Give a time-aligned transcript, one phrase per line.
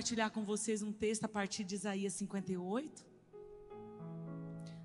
[0.00, 3.04] Compartilhar com vocês um texto a partir de Isaías 58.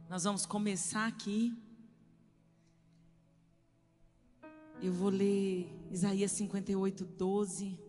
[0.09, 1.57] Nós vamos começar aqui.
[4.81, 7.79] Eu vou ler Isaías 58, 12.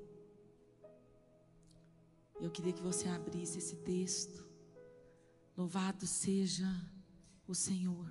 [2.41, 4.47] Eu queria que você abrisse esse texto.
[5.56, 6.69] Louvado seja
[7.48, 8.09] o Senhor.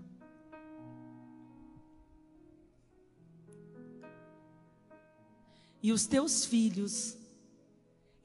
[5.82, 7.18] E os teus filhos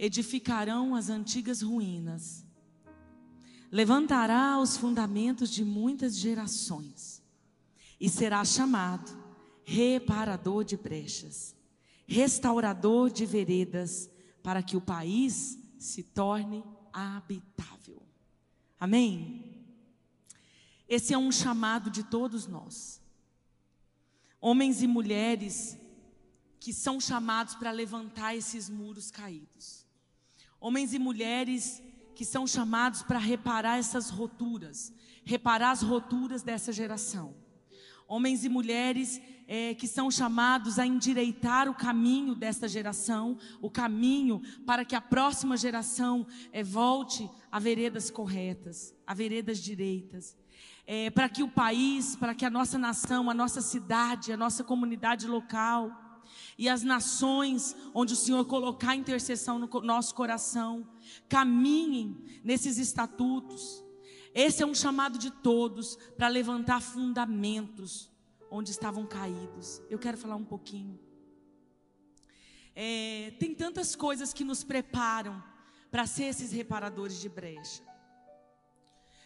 [0.02, 2.42] edificarão as antigas ruínas,
[3.70, 7.22] levantará os fundamentos de muitas gerações,
[8.00, 9.14] e será chamado
[9.62, 11.54] reparador de brechas,
[12.06, 14.08] restaurador de veredas,
[14.42, 16.64] para que o país se torne
[16.94, 18.02] habitável.
[18.80, 19.66] Amém?
[20.88, 23.02] Esse é um chamado de todos nós,
[24.40, 25.76] homens e mulheres
[26.58, 29.79] que são chamados para levantar esses muros caídos.
[30.60, 31.82] Homens e mulheres
[32.14, 34.92] que são chamados para reparar essas roturas,
[35.24, 37.34] reparar as roturas dessa geração.
[38.06, 44.42] Homens e mulheres é, que são chamados a endireitar o caminho desta geração, o caminho
[44.66, 50.36] para que a próxima geração é, volte a veredas corretas, a veredas direitas.
[50.86, 54.62] É, para que o país, para que a nossa nação, a nossa cidade, a nossa
[54.62, 56.09] comunidade local,
[56.56, 60.86] e as nações onde o Senhor colocar intercessão no nosso coração,
[61.28, 63.84] caminhem nesses estatutos.
[64.34, 68.10] Esse é um chamado de todos para levantar fundamentos
[68.50, 69.80] onde estavam caídos.
[69.88, 70.98] Eu quero falar um pouquinho.
[72.74, 75.42] É, tem tantas coisas que nos preparam
[75.90, 77.82] para ser esses reparadores de brecha.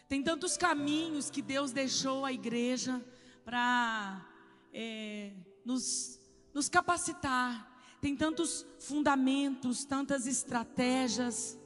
[0.07, 3.03] Tem tantos caminhos que Deus deixou a igreja
[3.43, 4.25] para
[4.73, 5.33] é,
[5.63, 6.19] nos
[6.55, 7.69] nos capacitar.
[7.99, 11.59] Tem tantos fundamentos, tantas estratégias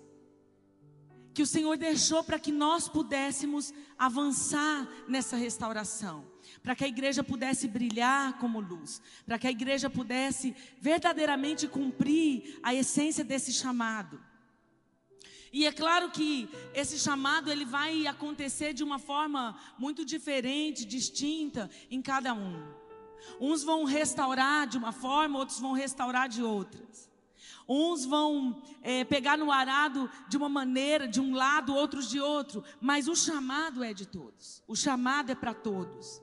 [1.32, 6.26] que o Senhor deixou para que nós pudéssemos avançar nessa restauração,
[6.64, 12.60] para que a igreja pudesse brilhar como luz, para que a igreja pudesse verdadeiramente cumprir
[12.64, 14.20] a essência desse chamado.
[15.54, 21.70] E é claro que esse chamado ele vai acontecer de uma forma muito diferente, distinta
[21.90, 22.89] em cada um.
[23.40, 27.10] Uns vão restaurar de uma forma, outros vão restaurar de outras.
[27.68, 32.64] Uns vão é, pegar no arado de uma maneira, de um lado, outros de outro.
[32.82, 34.64] Mas o chamado é de todos.
[34.68, 36.22] O chamado é para todos.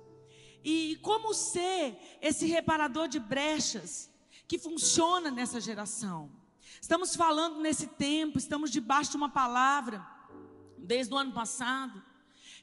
[0.64, 4.10] E como ser esse reparador de brechas
[4.48, 6.30] que funciona nessa geração?
[6.80, 10.04] Estamos falando nesse tempo, estamos debaixo de uma palavra,
[10.76, 12.02] desde o ano passado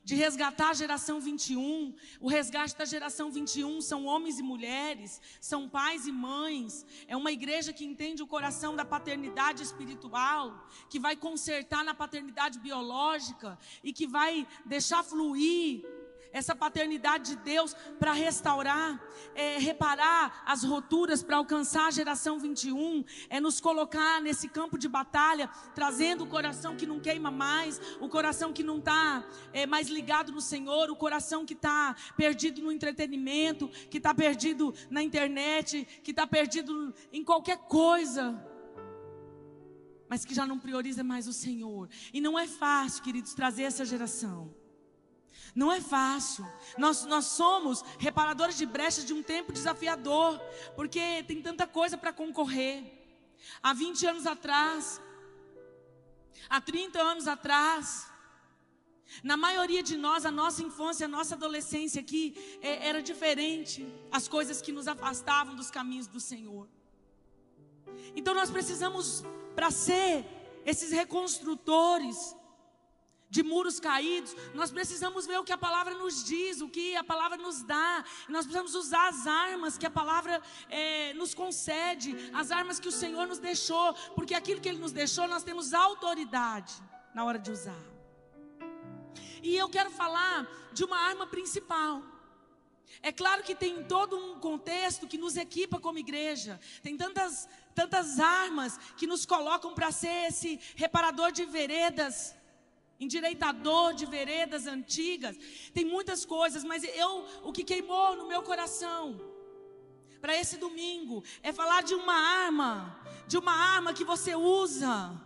[0.03, 1.95] de resgatar a geração 21.
[2.19, 6.85] O resgate da geração 21 são homens e mulheres, são pais e mães.
[7.07, 12.59] É uma igreja que entende o coração da paternidade espiritual, que vai consertar na paternidade
[12.59, 15.85] biológica e que vai deixar fluir
[16.33, 18.99] essa paternidade de Deus para restaurar,
[19.35, 24.89] é, reparar as roturas para alcançar a geração 21, é nos colocar nesse campo de
[24.89, 29.23] batalha, trazendo o coração que não queima mais, o coração que não está
[29.53, 34.73] é, mais ligado no Senhor, o coração que está perdido no entretenimento, que está perdido
[34.89, 38.43] na internet, que está perdido em qualquer coisa
[40.09, 41.89] mas que já não prioriza mais o Senhor.
[42.13, 44.53] E não é fácil, queridos, trazer essa geração.
[45.55, 46.45] Não é fácil.
[46.77, 50.39] Nós, nós somos reparadores de brechas de um tempo desafiador,
[50.75, 52.83] porque tem tanta coisa para concorrer.
[53.61, 55.01] Há 20 anos atrás,
[56.49, 58.07] há 30 anos atrás,
[59.21, 63.85] na maioria de nós, a nossa infância, a nossa adolescência aqui é, era diferente.
[64.11, 66.67] As coisas que nos afastavam dos caminhos do Senhor.
[68.15, 69.23] Então nós precisamos,
[69.53, 70.25] para ser
[70.65, 72.35] esses reconstrutores,
[73.35, 77.03] de muros caídos, nós precisamos ver o que a palavra nos diz, o que a
[77.03, 78.05] palavra nos dá.
[78.29, 80.39] Nós precisamos usar as armas que a palavra
[80.69, 84.91] é, nos concede, as armas que o Senhor nos deixou, porque aquilo que Ele nos
[84.91, 86.75] deixou, nós temos autoridade
[87.15, 87.83] na hora de usar.
[89.41, 92.03] E eu quero falar de uma arma principal.
[93.01, 96.59] É claro que tem todo um contexto que nos equipa como igreja.
[96.83, 102.35] Tem tantas, tantas armas que nos colocam para ser esse reparador de veredas
[103.03, 105.37] endireitador de veredas antigas.
[105.73, 109.03] Tem muitas coisas, mas eu o que queimou no meu coração
[110.23, 112.97] para esse domingo é falar de uma arma,
[113.27, 115.21] de uma arma que você usa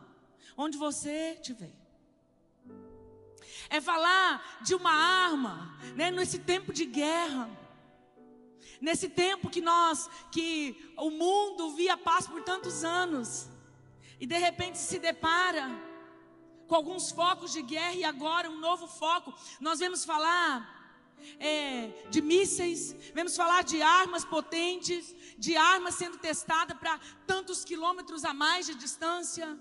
[0.58, 1.72] onde você estiver.
[3.70, 7.48] É falar de uma arma, né, nesse tempo de guerra.
[8.82, 13.48] Nesse tempo que nós, que o mundo via paz por tantos anos,
[14.20, 15.70] e de repente se depara
[16.68, 19.34] com alguns focos de guerra e agora um novo foco.
[19.60, 20.78] Nós vemos falar
[21.40, 28.24] é, de mísseis, vemos falar de armas potentes, de armas sendo testadas para tantos quilômetros
[28.24, 29.58] a mais de distância,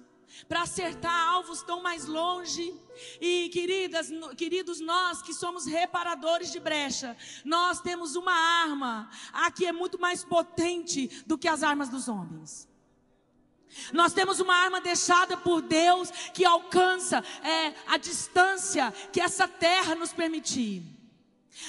[0.49, 2.75] para acertar alvos tão mais longe.
[3.21, 9.67] E queridas, queridos, nós que somos reparadores de brecha, nós temos uma arma, a que
[9.67, 12.69] é muito mais potente do que as armas dos homens.
[13.93, 19.95] Nós temos uma arma deixada por Deus que alcança é, a distância que essa terra
[19.95, 20.83] nos permitir.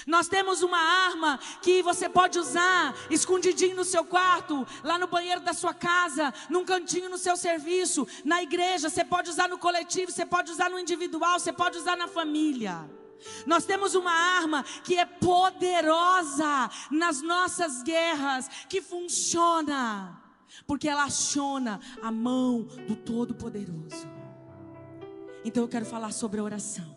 [0.05, 5.41] Nós temos uma arma que você pode usar escondidinho no seu quarto, lá no banheiro
[5.41, 10.11] da sua casa, num cantinho no seu serviço, na igreja, você pode usar no coletivo,
[10.11, 12.89] você pode usar no individual, você pode usar na família.
[13.45, 20.21] Nós temos uma arma que é poderosa nas nossas guerras, que funciona
[20.65, 24.07] porque ela aciona a mão do Todo-Poderoso.
[25.43, 26.95] Então eu quero falar sobre a oração.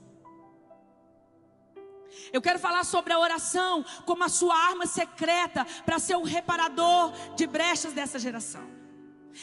[2.32, 7.12] Eu quero falar sobre a oração como a sua arma secreta para ser o reparador
[7.36, 8.68] de brechas dessa geração.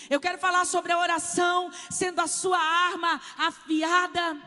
[0.10, 4.38] Eu quero falar sobre a oração sendo a sua arma afiada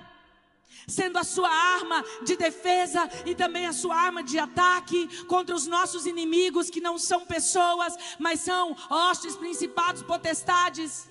[0.87, 5.67] sendo a sua arma de defesa e também a sua arma de ataque contra os
[5.67, 11.09] nossos inimigos, que não são pessoas, mas são hostes, principados, potestades.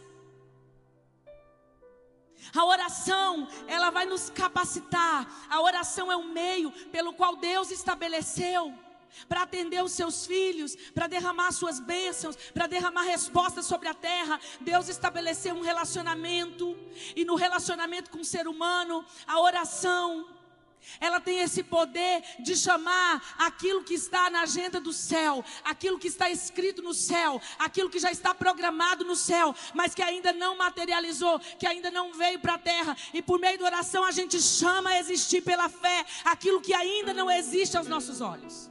[2.56, 5.28] A oração, ela vai nos capacitar.
[5.50, 8.74] A oração é o meio pelo qual Deus estabeleceu
[9.28, 14.40] para atender os seus filhos, para derramar suas bênçãos, para derramar respostas sobre a terra.
[14.62, 16.78] Deus estabeleceu um relacionamento,
[17.16, 20.28] e no relacionamento com o ser humano, a oração,
[21.00, 26.08] ela tem esse poder de chamar aquilo que está na agenda do céu, aquilo que
[26.08, 30.58] está escrito no céu, aquilo que já está programado no céu, mas que ainda não
[30.58, 32.96] materializou, que ainda não veio para a terra.
[33.14, 37.14] E por meio da oração a gente chama a existir pela fé aquilo que ainda
[37.14, 38.70] não existe aos nossos olhos.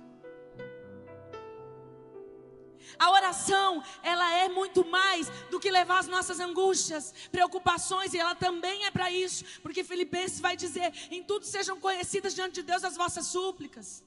[2.99, 8.35] A oração, ela é muito mais do que levar as nossas angústias, preocupações, e ela
[8.35, 12.85] também é para isso, porque Filipenses vai dizer: em tudo sejam conhecidas diante de Deus
[12.85, 14.03] as vossas súplicas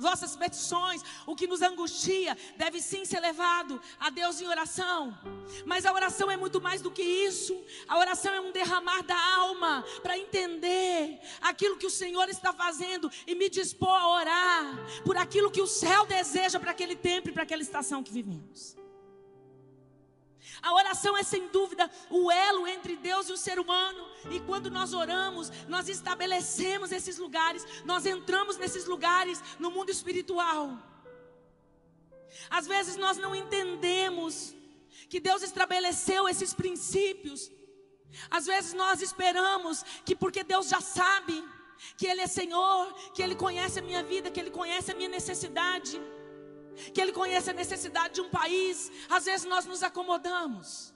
[0.00, 5.16] vossas petições, o que nos angustia, deve sim ser levado a Deus em oração.
[5.64, 7.56] Mas a oração é muito mais do que isso.
[7.86, 13.10] A oração é um derramar da alma para entender aquilo que o Senhor está fazendo
[13.26, 14.64] e me dispor a orar
[15.04, 18.80] por aquilo que o céu deseja para aquele tempo e para aquela estação que vivemos.
[20.62, 24.06] A oração é sem dúvida o elo entre Deus e o ser humano.
[24.30, 30.78] E quando nós oramos, nós estabelecemos esses lugares, nós entramos nesses lugares no mundo espiritual.
[32.48, 34.54] Às vezes nós não entendemos
[35.08, 37.50] que Deus estabeleceu esses princípios.
[38.30, 41.42] Às vezes nós esperamos que porque Deus já sabe
[41.96, 45.08] que Ele é Senhor, que Ele conhece a minha vida, que Ele conhece a minha
[45.08, 46.00] necessidade
[46.92, 50.92] que Ele conhece a necessidade de um país, às vezes nós nos acomodamos.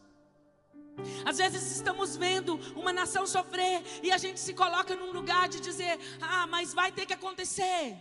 [1.25, 5.61] Às vezes estamos vendo uma nação sofrer e a gente se coloca num lugar de
[5.61, 7.97] dizer: ah, mas vai ter que acontecer,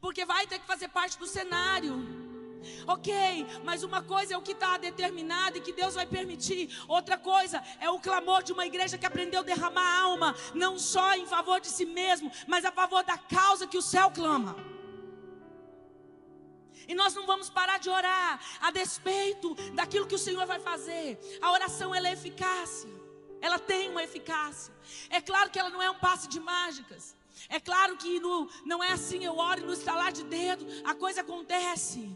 [0.00, 2.24] porque vai ter que fazer parte do cenário.
[2.86, 3.12] Ok,
[3.62, 7.62] mas uma coisa é o que está determinado e que Deus vai permitir, outra coisa
[7.78, 11.60] é o clamor de uma igreja que aprendeu a derramar alma, não só em favor
[11.60, 14.73] de si mesmo, mas a favor da causa que o céu clama.
[16.88, 21.18] E nós não vamos parar de orar a despeito daquilo que o Senhor vai fazer.
[21.40, 22.90] A oração ela é eficácia.
[23.40, 24.72] Ela tem uma eficácia.
[25.10, 27.16] É claro que ela não é um passe de mágicas.
[27.48, 30.94] É claro que no, não é assim, eu oro e no estalar de dedo a
[30.94, 32.10] coisa acontece.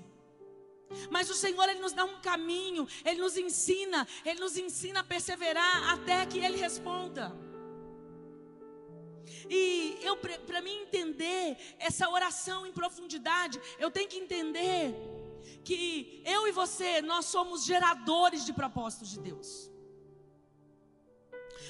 [1.10, 5.04] Mas o Senhor ele nos dá um caminho, ele nos ensina, ele nos ensina a
[5.04, 7.47] perseverar até que ele responda.
[9.48, 14.94] E eu para mim entender essa oração em profundidade, eu tenho que entender
[15.64, 19.70] que eu e você nós somos geradores de propósitos de Deus.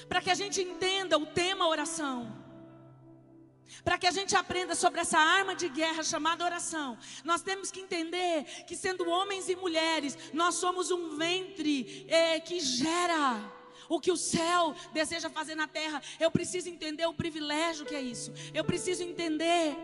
[0.07, 2.35] Para que a gente entenda o tema oração,
[3.83, 7.79] para que a gente aprenda sobre essa arma de guerra chamada oração, nós temos que
[7.79, 13.58] entender que, sendo homens e mulheres, nós somos um ventre é, que gera
[13.89, 16.01] o que o céu deseja fazer na terra.
[16.19, 18.31] Eu preciso entender o privilégio que é isso.
[18.53, 19.75] Eu preciso entender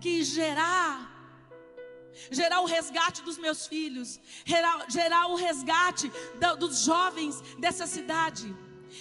[0.00, 1.12] que gerar
[2.30, 8.54] gerar o resgate dos meus filhos, gerar, gerar o resgate da, dos jovens dessa cidade,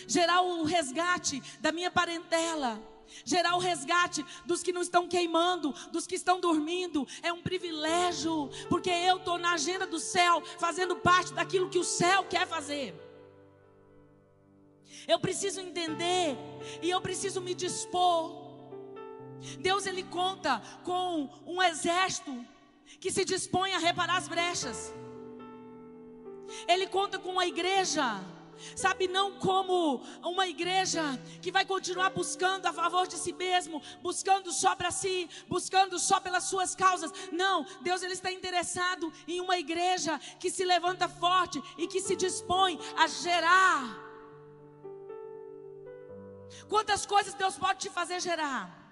[0.07, 2.81] gerar o resgate da minha parentela,
[3.23, 8.49] gerar o resgate dos que não estão queimando, dos que estão dormindo, é um privilégio,
[8.69, 12.95] porque eu estou na agenda do céu, fazendo parte daquilo que o céu quer fazer.
[15.07, 16.37] Eu preciso entender
[16.81, 18.43] e eu preciso me dispor.
[19.59, 22.45] Deus ele conta com um exército
[22.99, 24.93] que se dispõe a reparar as brechas.
[26.67, 28.23] Ele conta com a igreja,
[28.75, 31.01] sabe, não como uma igreja
[31.41, 36.19] que vai continuar buscando a favor de si mesmo, buscando só para si, buscando só
[36.19, 37.11] pelas suas causas.
[37.31, 42.15] Não, Deus ele está interessado em uma igreja que se levanta forte e que se
[42.15, 44.02] dispõe a gerar.
[46.67, 48.83] Quantas coisas Deus pode te fazer gerar?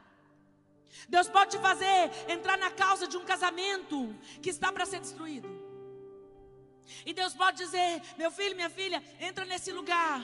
[1.07, 5.49] Deus pode te fazer entrar na causa de um casamento que está para ser destruído.
[7.05, 10.21] E Deus pode dizer: meu filho, minha filha, entra nesse lugar.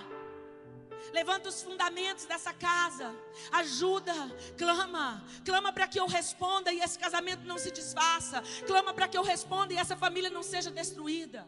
[1.13, 3.15] Levanta os fundamentos dessa casa.
[3.51, 4.13] Ajuda,
[4.57, 5.23] clama.
[5.45, 8.43] Clama para que eu responda e esse casamento não se desfaça.
[8.65, 11.47] Clama para que eu responda e essa família não seja destruída.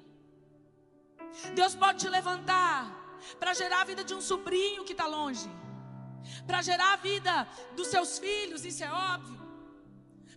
[1.53, 2.95] Deus pode te levantar
[3.39, 5.49] para gerar a vida de um sobrinho que está longe
[6.45, 9.39] para gerar a vida dos seus filhos, isso é óbvio.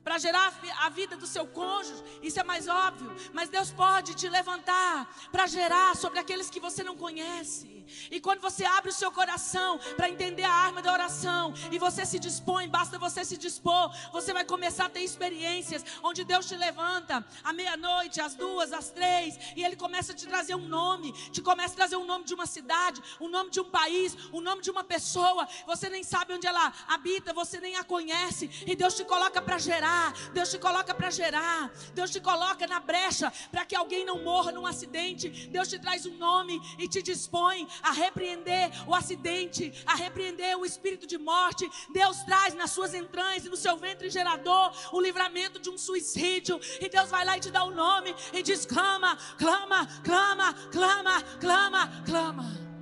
[0.03, 3.15] Para gerar a vida do seu cônjuge, isso é mais óbvio.
[3.33, 7.82] Mas Deus pode te levantar para gerar sobre aqueles que você não conhece.
[8.11, 12.05] E quando você abre o seu coração para entender a arma da oração e você
[12.05, 16.57] se dispõe, basta você se dispor, você vai começar a ter experiências onde Deus te
[16.57, 21.13] levanta à meia-noite, às duas, às três, e Ele começa a te trazer um nome,
[21.31, 24.17] te começa a trazer um nome de uma cidade, o um nome de um país,
[24.33, 25.47] o um nome de uma pessoa.
[25.67, 29.59] Você nem sabe onde ela habita, você nem a conhece, e Deus te coloca para
[29.59, 34.23] gerar, Deus te coloca para gerar, Deus te coloca na brecha para que alguém não
[34.23, 35.29] morra num acidente.
[35.49, 40.65] Deus te traz um nome e te dispõe a repreender o acidente, a repreender o
[40.65, 41.69] espírito de morte.
[41.93, 46.61] Deus traz nas suas entranhas e no seu ventre gerador o livramento de um suicídio.
[46.81, 51.23] E Deus vai lá e te dá o nome e diz: clama, clama, clama, clama,
[51.41, 52.73] clama, clama.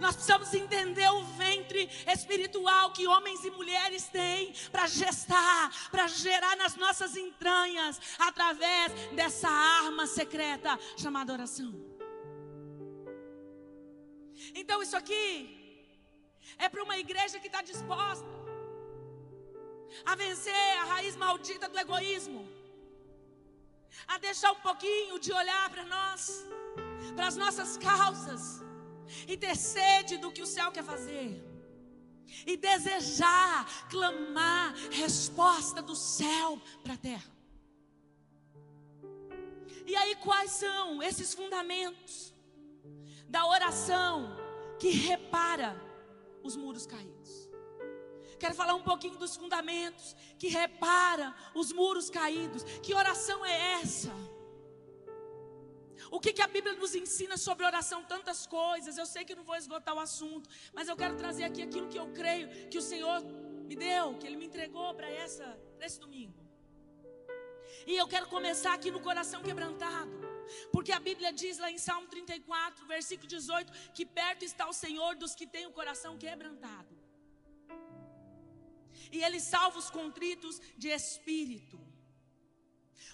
[0.00, 6.56] Nós precisamos entender o ventre espiritual que homens e mulheres têm para gestar, para gerar
[6.56, 11.95] nas nossas entranhas, através dessa arma secreta chamada oração.
[14.54, 15.66] Então isso aqui
[16.58, 18.26] é para uma igreja que está disposta
[20.04, 22.48] a vencer a raiz maldita do egoísmo,
[24.06, 26.44] a deixar um pouquinho de olhar para nós,
[27.14, 28.62] para as nossas causas,
[29.26, 31.42] e ter sede do que o céu quer fazer,
[32.46, 37.36] e desejar, clamar resposta do céu para a terra.
[39.86, 42.35] E aí, quais são esses fundamentos
[43.28, 44.36] da oração
[44.78, 45.80] que repara
[46.42, 47.46] os muros caídos.
[48.38, 52.62] Quero falar um pouquinho dos fundamentos que repara os muros caídos.
[52.82, 54.12] Que oração é essa?
[56.10, 58.04] O que, que, a Bíblia nos ensina sobre oração?
[58.04, 58.96] Tantas coisas.
[58.96, 61.98] Eu sei que não vou esgotar o assunto, mas eu quero trazer aqui aquilo que
[61.98, 63.22] eu creio que o Senhor
[63.68, 66.34] me deu, que Ele me entregou para esse domingo.
[67.86, 70.35] E eu quero começar aqui no coração quebrantado.
[70.72, 75.14] Porque a Bíblia diz lá em Salmo 34, versículo 18, que perto está o Senhor
[75.16, 76.94] dos que têm o coração quebrantado.
[79.12, 81.78] E Ele salva os contritos de espírito.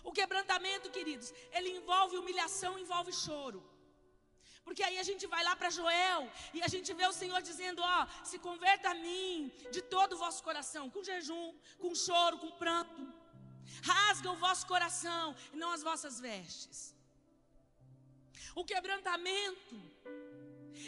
[0.08, 3.60] O quebrantamento, queridos, ele envolve humilhação, envolve choro.
[4.64, 7.82] Porque aí a gente vai lá para Joel e a gente vê o Senhor dizendo:
[7.82, 12.50] Ó, se converta a mim de todo o vosso coração, com jejum, com choro, com
[12.62, 13.02] pranto.
[13.82, 16.94] Rasga o vosso coração e não as vossas vestes.
[18.54, 19.80] O quebrantamento,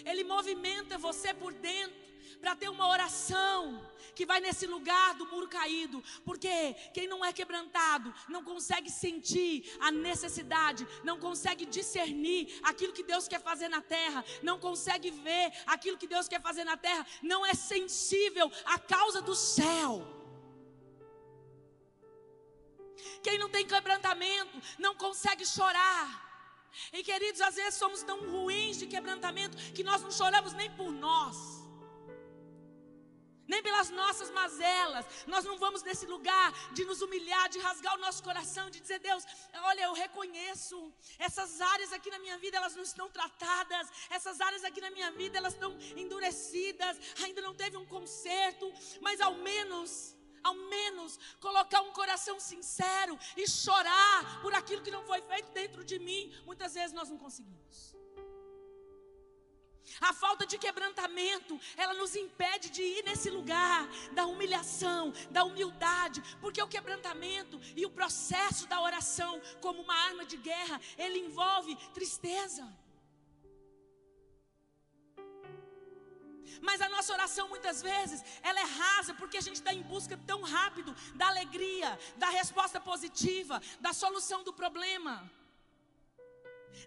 [0.04, 2.04] ele movimenta você por dentro
[2.40, 7.32] para ter uma oração que vai nesse lugar do muro caído, porque quem não é
[7.32, 13.80] quebrantado não consegue sentir a necessidade, não consegue discernir aquilo que Deus quer fazer na
[13.80, 18.78] terra, não consegue ver aquilo que Deus quer fazer na terra, não é sensível à
[18.78, 20.06] causa do céu.
[23.22, 26.23] Quem não tem quebrantamento não consegue chorar.
[26.92, 30.90] E queridos, às vezes somos tão ruins de quebrantamento que nós não choramos nem por
[30.92, 31.36] nós,
[33.46, 35.06] nem pelas nossas mazelas.
[35.26, 38.98] Nós não vamos nesse lugar de nos humilhar, de rasgar o nosso coração, de dizer,
[38.98, 39.24] Deus,
[39.62, 44.64] olha, eu reconheço, essas áreas aqui na minha vida, elas não estão tratadas, essas áreas
[44.64, 50.13] aqui na minha vida, elas estão endurecidas, ainda não teve um conserto, mas ao menos
[50.44, 55.82] ao menos colocar um coração sincero e chorar por aquilo que não foi feito dentro
[55.82, 56.32] de mim.
[56.44, 57.94] Muitas vezes nós não conseguimos.
[60.00, 66.22] A falta de quebrantamento, ela nos impede de ir nesse lugar da humilhação, da humildade,
[66.40, 71.76] porque o quebrantamento e o processo da oração, como uma arma de guerra, ele envolve
[71.92, 72.66] tristeza.
[76.60, 80.16] Mas a nossa oração muitas vezes, ela é rasa porque a gente está em busca
[80.26, 85.30] tão rápido da alegria, da resposta positiva, da solução do problema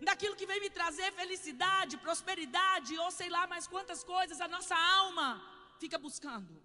[0.01, 4.75] daquilo que vem me trazer felicidade, prosperidade, ou sei lá mais quantas coisas, a nossa
[4.75, 5.41] alma
[5.79, 6.61] fica buscando.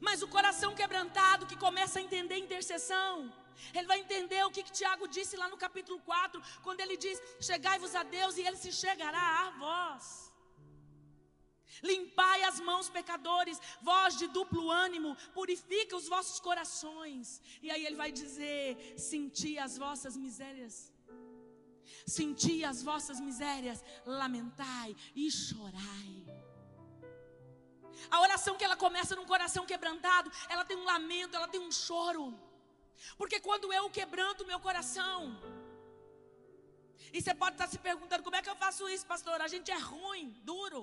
[0.00, 3.32] Mas o coração quebrantado que começa a entender intercessão,
[3.72, 7.20] ele vai entender o que, que Tiago disse lá no capítulo 4, quando ele diz:
[7.40, 10.32] Chegai-vos a Deus e ele se chegará a vós.
[11.82, 17.40] Limpai as mãos, pecadores, vós de duplo ânimo, purifica os vossos corações.
[17.62, 20.92] E aí ele vai dizer: Senti as vossas misérias.
[22.06, 26.24] Senti as vossas misérias, lamentai e chorai.
[28.10, 31.72] A oração que ela começa num coração quebrantado, ela tem um lamento, ela tem um
[31.72, 32.38] choro.
[33.16, 35.16] Porque quando eu quebranto meu coração,
[37.12, 39.40] e você pode estar se perguntando: como é que eu faço isso, pastor?
[39.40, 40.82] A gente é ruim, duro.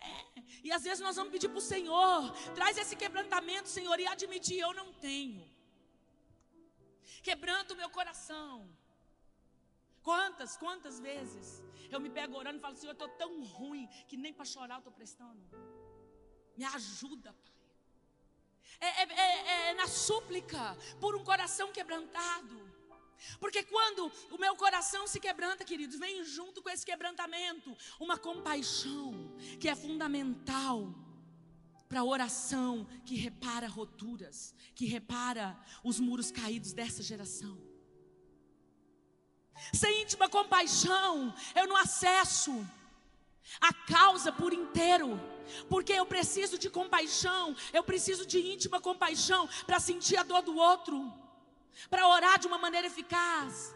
[0.00, 4.06] É, e às vezes nós vamos pedir para o Senhor, traz esse quebrantamento, Senhor, e
[4.06, 5.48] admitir, eu não tenho.
[7.22, 8.68] Quebranta o meu coração.
[10.02, 14.16] Quantas, quantas vezes eu me pego orando e falo, Senhor, eu estou tão ruim que
[14.16, 15.42] nem para chorar eu estou prestando.
[16.56, 17.50] Me ajuda, Pai.
[18.80, 19.29] É, é, é,
[19.90, 22.70] súplica, por um coração quebrantado.
[23.38, 29.36] Porque quando o meu coração se quebranta, queridos, vem junto com esse quebrantamento uma compaixão
[29.58, 30.94] que é fundamental
[31.88, 37.58] para a oração que repara roturas, que repara os muros caídos dessa geração.
[39.74, 42.66] Sem íntima compaixão, eu não acesso
[43.60, 45.20] a causa por inteiro,
[45.68, 50.56] porque eu preciso de compaixão, eu preciso de íntima compaixão para sentir a dor do
[50.56, 51.12] outro
[51.88, 53.74] para orar de uma maneira eficaz.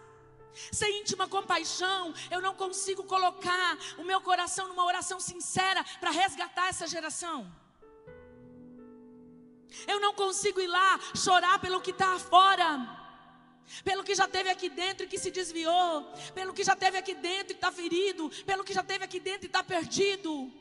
[0.71, 6.69] Sem íntima compaixão, eu não consigo colocar o meu coração numa oração sincera para resgatar
[6.69, 7.51] essa geração.
[9.89, 13.04] Eu não consigo ir lá chorar pelo que está fora
[13.83, 17.15] pelo que já teve aqui dentro e que se desviou, pelo que já teve aqui
[17.15, 20.53] dentro e está ferido, pelo que já teve aqui dentro e está perdido,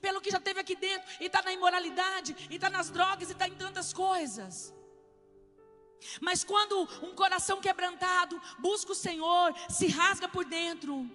[0.00, 3.32] pelo que já teve aqui dentro e está na imoralidade, e está nas drogas e
[3.32, 4.72] está em tantas coisas.
[6.20, 11.08] Mas quando um coração quebrantado busca o Senhor, se rasga por dentro,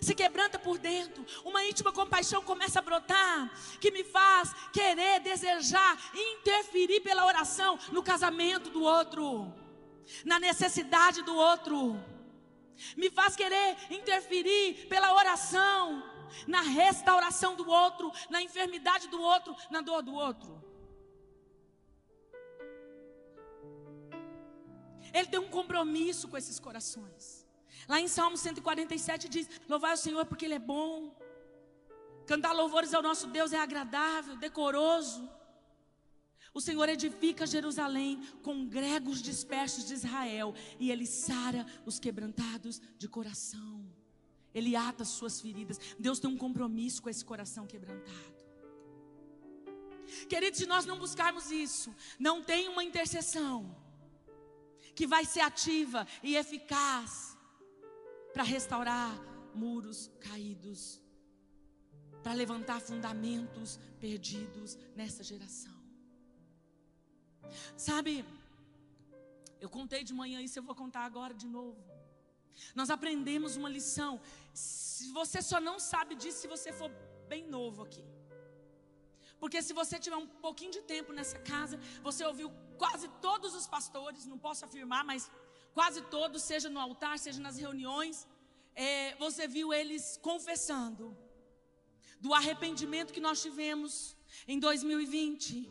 [0.00, 5.98] se quebranta por dentro, uma íntima compaixão começa a brotar, que me faz querer, desejar,
[6.14, 9.52] interferir pela oração no casamento do outro,
[10.24, 12.02] na necessidade do outro,
[12.96, 16.02] me faz querer interferir pela oração,
[16.46, 20.60] na restauração do outro, na enfermidade do outro, na dor do outro.
[25.12, 27.46] Ele tem um compromisso com esses corações.
[27.88, 31.14] Lá em Salmo 147 diz: Louvai o Senhor porque Ele é bom.
[32.26, 35.28] Cantar louvores ao nosso Deus é agradável, decoroso.
[36.52, 43.08] O Senhor edifica Jerusalém, congrega os dispersos de Israel, e Ele sara os quebrantados de
[43.08, 43.84] coração.
[44.52, 45.78] Ele ata as suas feridas.
[45.98, 48.40] Deus tem um compromisso com esse coração quebrantado.
[50.28, 53.76] Queridos, se nós não buscarmos isso, não tem uma intercessão
[54.94, 57.36] que vai ser ativa e eficaz
[58.32, 59.12] para restaurar
[59.54, 61.00] muros caídos,
[62.22, 65.69] para levantar fundamentos perdidos nessa geração.
[67.76, 68.24] Sabe,
[69.60, 71.78] eu contei de manhã isso, eu vou contar agora de novo.
[72.74, 74.20] Nós aprendemos uma lição.
[74.52, 76.90] Se você só não sabe disso se você for
[77.28, 78.04] bem novo aqui.
[79.40, 82.48] Porque se você tiver um pouquinho de tempo nessa casa, você ouviu
[82.82, 85.30] quase todos os pastores, não posso afirmar, mas
[85.78, 88.26] quase todos, seja no altar, seja nas reuniões,
[88.74, 91.16] é, você viu eles confessando
[92.20, 93.92] do arrependimento que nós tivemos
[94.46, 95.70] em 2020,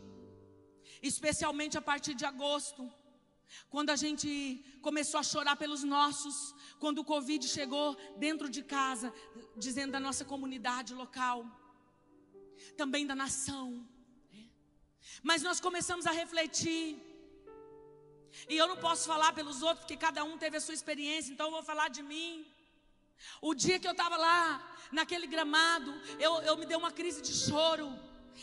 [1.02, 2.90] especialmente a partir de agosto,
[3.68, 4.28] quando a gente
[4.80, 9.12] começou a chorar pelos nossos, quando o Covid chegou dentro de casa,
[9.56, 11.44] dizendo da nossa comunidade local.
[12.76, 13.66] também da nação.
[15.22, 16.84] Mas nós começamos a refletir.
[18.48, 21.46] E eu não posso falar pelos outros, porque cada um teve a sua experiência, então
[21.46, 22.46] eu vou falar de mim.
[23.40, 24.42] O dia que eu estava lá,
[24.92, 27.88] naquele gramado, eu, eu me dei uma crise de choro.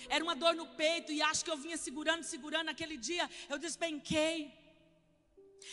[0.10, 2.68] Era uma dor no peito e acho que eu vinha segurando, segurando.
[2.68, 4.54] Naquele dia eu despenquei.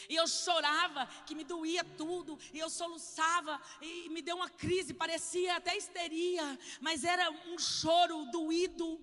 [0.08, 4.94] E eu chorava, que me doía tudo, e eu soluçava, e me deu uma crise,
[4.94, 9.00] parecia até histeria, mas era um choro doído.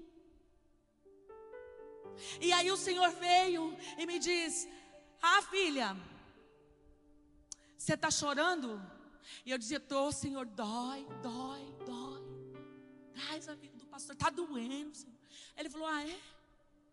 [2.39, 4.67] E aí o Senhor veio e me diz:
[5.21, 5.95] Ah, filha,
[7.77, 8.81] você está chorando?
[9.45, 12.21] E eu dizia: Tô, Senhor, dói, dói, dói.
[13.13, 15.15] Traz a vida pastor, está doendo, Senhor.
[15.55, 16.19] Ele falou: Ah, é?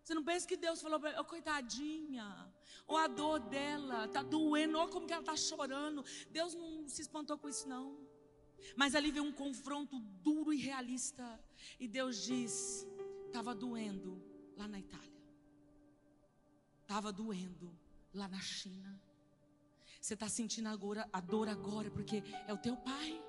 [0.03, 2.51] Você não pensa que Deus falou para ela, oh, coitadinha,
[2.87, 6.03] ou a dor dela está doendo, ou como que ela está chorando.
[6.31, 7.95] Deus não se espantou com isso, não.
[8.75, 11.39] Mas ali veio um confronto duro e realista.
[11.79, 12.87] E Deus diz:
[13.27, 14.21] estava doendo
[14.55, 15.23] lá na Itália,
[16.81, 17.77] estava doendo
[18.13, 18.99] lá na China.
[20.01, 23.21] Você está sentindo agora, a dor agora, porque é o teu pai.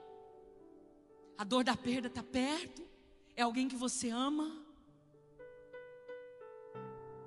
[1.36, 2.89] A dor da perda está perto.
[3.40, 4.46] É alguém que você ama.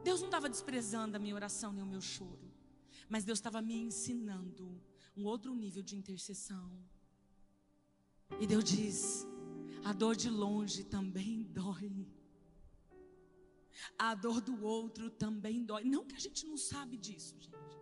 [0.04, 2.52] Deus não estava desprezando a minha oração nem o meu choro,
[3.10, 4.80] mas Deus estava me ensinando
[5.17, 6.69] um outro nível de intercessão.
[8.39, 9.26] E Deus diz:
[9.84, 12.06] a dor de longe também dói.
[13.97, 15.84] A dor do outro também dói.
[15.84, 17.76] Não que a gente não sabe disso, gente.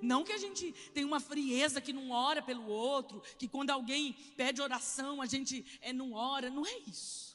[0.00, 4.12] Não que a gente tem uma frieza que não ora pelo outro, que quando alguém
[4.36, 6.48] pede oração a gente é, não ora.
[6.50, 7.33] Não é isso.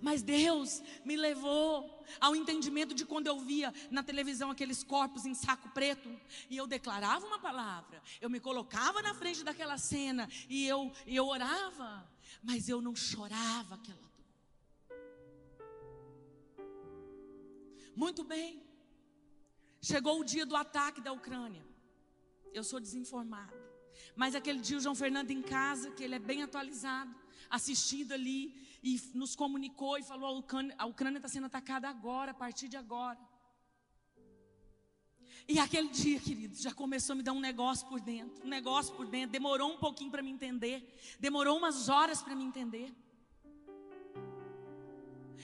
[0.00, 5.34] Mas Deus me levou ao entendimento de quando eu via na televisão aqueles corpos em
[5.34, 6.08] saco preto
[6.48, 11.26] e eu declarava uma palavra, eu me colocava na frente daquela cena e eu, eu
[11.26, 12.08] orava,
[12.42, 14.10] mas eu não chorava aquela dor.
[17.96, 18.62] Muito bem,
[19.80, 21.64] chegou o dia do ataque da Ucrânia,
[22.52, 23.56] eu sou desinformado,
[24.14, 27.14] mas aquele dia o João Fernando em casa, que ele é bem atualizado,
[27.48, 30.44] assistindo ali e nos comunicou e falou:
[30.78, 33.18] a Ucrânia está sendo atacada agora, a partir de agora.
[35.48, 38.94] E aquele dia, queridos, já começou a me dar um negócio por dentro, um negócio
[38.94, 39.32] por dentro.
[39.32, 42.94] Demorou um pouquinho para me entender, demorou umas horas para me entender.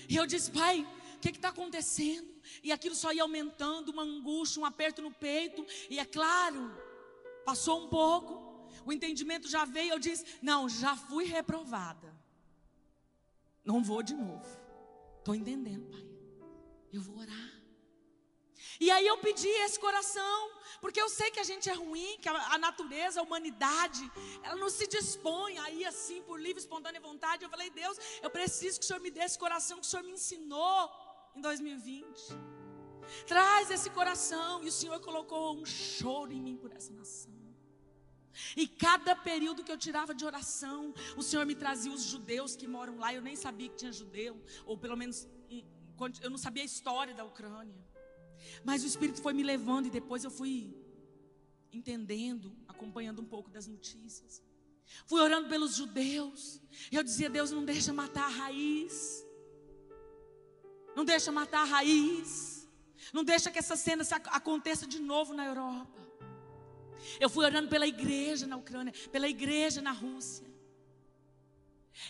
[0.09, 2.29] E eu disse, pai, o que está acontecendo?
[2.63, 5.67] E aquilo só ia aumentando, uma angústia, um aperto no peito.
[5.91, 6.71] E é claro,
[7.45, 8.47] passou um pouco,
[8.85, 12.15] o entendimento já veio, eu disse: Não, já fui reprovada.
[13.71, 14.49] Não vou de novo.
[15.19, 16.07] Estou entendendo, Pai.
[16.93, 17.47] Eu vou orar.
[18.81, 20.51] E aí eu pedi esse coração,
[20.81, 24.11] porque eu sei que a gente é ruim, que a, a, natureza, a humanidade,
[24.43, 27.45] ela não se dispõe aí assim por livre, espontânea vontade.
[27.45, 30.05] Eu falei, Deus, eu preciso que o Senhor me dê esse coração que o Senhor
[30.05, 30.91] me ensinou
[31.35, 32.21] em 2020.
[33.27, 37.36] Traz esse coração, e o Senhor colocou um choro em mim por essa nação.
[38.57, 42.67] E cada período que eu tirava de oração, o Senhor me trazia os judeus que
[42.67, 43.13] moram lá.
[43.13, 45.27] Eu nem sabia que tinha judeu, ou pelo menos
[46.23, 47.75] eu não sabia a história da Ucrânia.
[48.65, 50.77] Mas o Espírito foi me levando e depois eu fui
[51.73, 54.43] entendendo, acompanhando um pouco das notícias.
[55.07, 56.61] Fui orando pelos judeus.
[56.93, 59.25] Eu dizia: Deus, não deixa matar a raiz.
[60.95, 62.69] Não deixa matar a raiz.
[63.13, 66.06] Não deixa que essa cena aconteça de novo na Europa.
[67.21, 70.47] Eu fui orando pela igreja na Ucrânia, pela igreja na Rússia.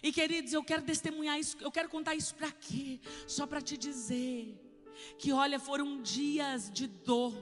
[0.02, 3.00] E queridos, eu quero testemunhar isso, eu quero contar isso para quê?
[3.26, 4.54] Só para te dizer
[5.18, 7.34] que, olha, foram dias de dor.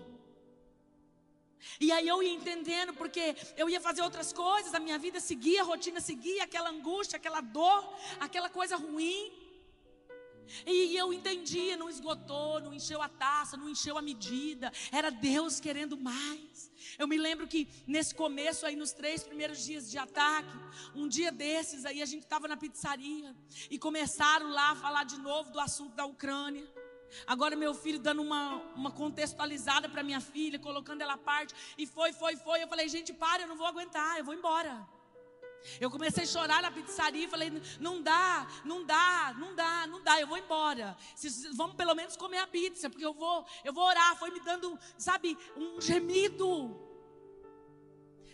[1.80, 5.62] E aí eu ia entendendo, porque eu ia fazer outras coisas, a minha vida seguia,
[5.62, 9.33] a rotina seguia, aquela angústia, aquela dor, aquela coisa ruim.
[10.66, 15.61] E eu entendia, não esgotou, não encheu a taça, não encheu a medida, era Deus
[15.61, 16.70] querendo mais.
[16.98, 20.57] Eu me lembro que nesse começo, aí nos três primeiros dias de ataque,
[20.94, 23.35] um dia desses, aí a gente estava na pizzaria
[23.70, 26.66] e começaram lá a falar de novo do assunto da Ucrânia.
[27.26, 31.87] Agora meu filho dando uma, uma contextualizada para minha filha, colocando ela à parte, e
[31.87, 32.62] foi, foi, foi.
[32.62, 34.87] Eu falei, gente, para, eu não vou aguentar, eu vou embora.
[35.81, 37.50] Eu comecei a chorar na pizzaria e falei:
[37.81, 40.96] não dá, não dá, não dá, não dá, eu vou embora.
[41.55, 44.16] Vamos pelo menos comer a pizza, porque eu vou, eu vou orar.
[44.18, 46.81] Foi me dando, sabe, um gemido.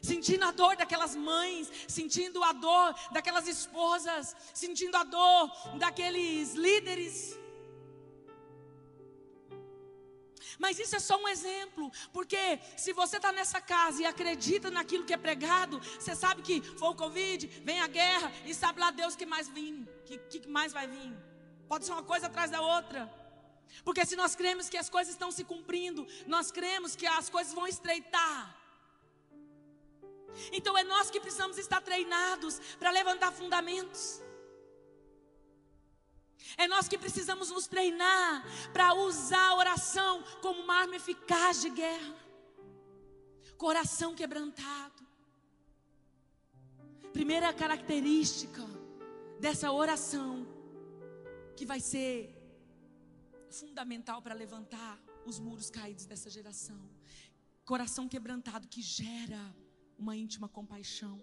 [0.03, 7.40] Sentindo a dor daquelas mães, sentindo a dor daquelas esposas, sentindo a dor daqueles líderes.
[10.59, 15.05] Mas isso é só um exemplo, porque se você está nessa casa e acredita naquilo
[15.05, 18.91] que é pregado, você sabe que foi o Covid, vem a guerra, e sabe lá
[18.91, 21.13] Deus que mais vem, que, que mais vai vir.
[21.69, 23.11] Pode ser uma coisa atrás da outra.
[23.85, 27.55] Porque se nós cremos que as coisas estão se cumprindo, nós cremos que as coisas
[27.55, 28.57] vão estreitar.
[30.53, 34.21] Então é nós que precisamos estar treinados para levantar fundamentos.
[36.57, 41.71] É nós que precisamos nos treinar para usar a oração como uma arma eficaz de
[41.71, 42.17] guerra.
[43.57, 45.07] Coração quebrantado.
[47.13, 48.63] Primeira característica
[49.39, 50.47] dessa oração
[51.57, 52.37] que vai ser
[53.51, 56.81] fundamental para levantar os muros caídos dessa geração.
[57.65, 59.55] Coração quebrantado que gera
[59.99, 61.21] uma íntima compaixão.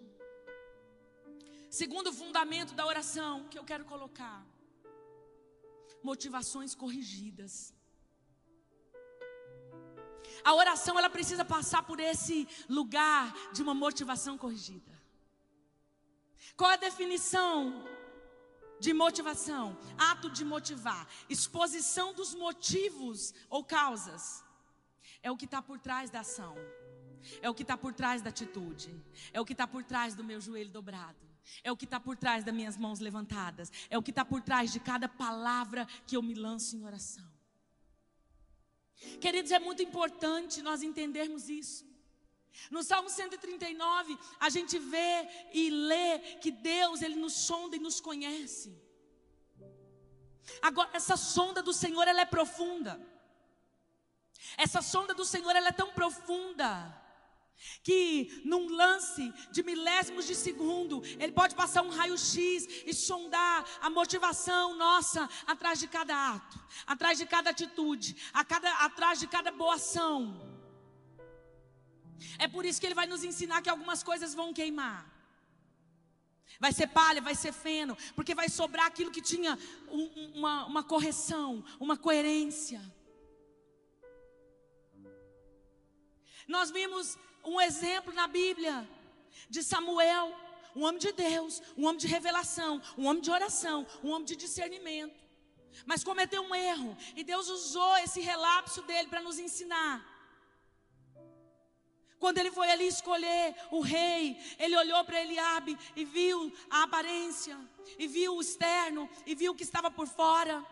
[1.68, 4.46] Segundo fundamento da oração que eu quero colocar
[6.02, 7.74] motivações corrigidas.
[10.44, 14.96] A oração ela precisa passar por esse lugar de uma motivação corrigida.
[16.56, 17.84] Qual a definição
[18.80, 19.76] de motivação?
[19.96, 24.44] Ato de motivar, exposição dos motivos ou causas.
[25.22, 26.56] É o que está por trás da ação.
[27.42, 28.94] É o que está por trás da atitude.
[29.32, 31.27] É o que está por trás do meu joelho dobrado.
[31.62, 33.70] É o que está por trás das minhas mãos levantadas.
[33.90, 37.28] É o que está por trás de cada palavra que eu me lanço em oração.
[39.20, 41.86] Queridos, é muito importante nós entendermos isso.
[42.70, 48.00] No Salmo 139, a gente vê e lê que Deus, Ele nos sonda e nos
[48.00, 48.76] conhece.
[50.60, 53.00] Agora, essa sonda do Senhor, ela é profunda.
[54.56, 56.97] Essa sonda do Senhor, ela é tão profunda
[57.82, 63.90] que num lance de milésimos de segundo, ele pode passar um raio-x e sondar a
[63.90, 68.16] motivação nossa atrás de cada ato, atrás de cada atitude,
[68.46, 70.48] cada, atrás de cada boa ação.
[72.38, 75.18] É por isso que ele vai nos ensinar que algumas coisas vão queimar.
[76.60, 79.56] Vai ser palha, vai ser feno, porque vai sobrar aquilo que tinha
[79.88, 82.80] um, uma, uma correção, uma coerência.
[86.48, 88.88] Nós vimos um exemplo na Bíblia
[89.50, 90.34] de Samuel,
[90.74, 94.34] um homem de Deus, um homem de revelação, um homem de oração, um homem de
[94.34, 95.22] discernimento.
[95.84, 100.18] Mas cometeu um erro e Deus usou esse relapso dele para nos ensinar.
[102.18, 107.56] Quando ele foi ali escolher o rei, ele olhou para Eliabe e viu a aparência,
[107.96, 110.64] e viu o externo, e viu o que estava por fora.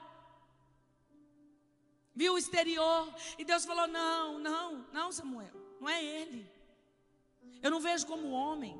[2.12, 6.50] Viu o exterior, e Deus falou: Não, não, não, Samuel, não é ele.
[7.62, 8.76] Eu não vejo como homem.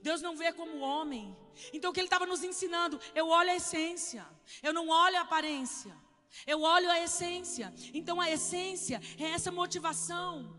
[0.00, 1.36] Deus não vê como homem.
[1.72, 3.00] Então o que ele estava nos ensinando?
[3.14, 4.26] Eu olho a essência.
[4.62, 5.94] Eu não olho a aparência.
[6.46, 7.72] Eu olho a essência.
[7.92, 10.54] Então a essência é essa motivação.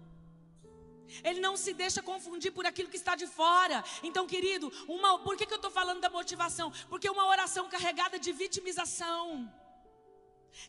[1.23, 3.83] Ele não se deixa confundir por aquilo que está de fora.
[4.03, 6.71] Então, querido, uma, por que, que eu estou falando da motivação?
[6.89, 9.51] Porque uma oração carregada de vitimização,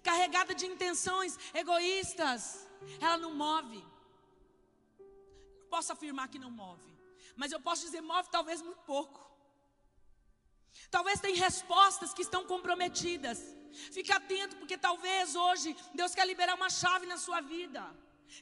[0.03, 2.69] carregada de intenções egoístas,
[3.01, 3.83] ela não move
[5.67, 6.91] posso afirmar que não move,
[7.41, 9.21] mas eu posso dizer move talvez muito pouco.
[10.91, 13.39] Talvez tem respostas que estão comprometidas.
[13.97, 17.83] Fique atento, porque talvez hoje Deus quer liberar uma chave na sua vida.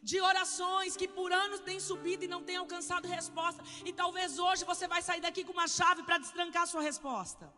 [0.03, 3.63] De orações que por anos têm subido e não têm alcançado resposta.
[3.85, 7.53] E talvez hoje você vai sair daqui com uma chave para destrancar a sua resposta.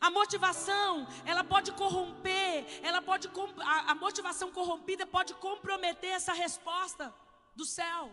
[0.00, 3.28] A motivação, ela pode corromper, ela pode
[3.60, 7.14] a, a motivação corrompida pode comprometer essa resposta
[7.54, 8.10] do céu.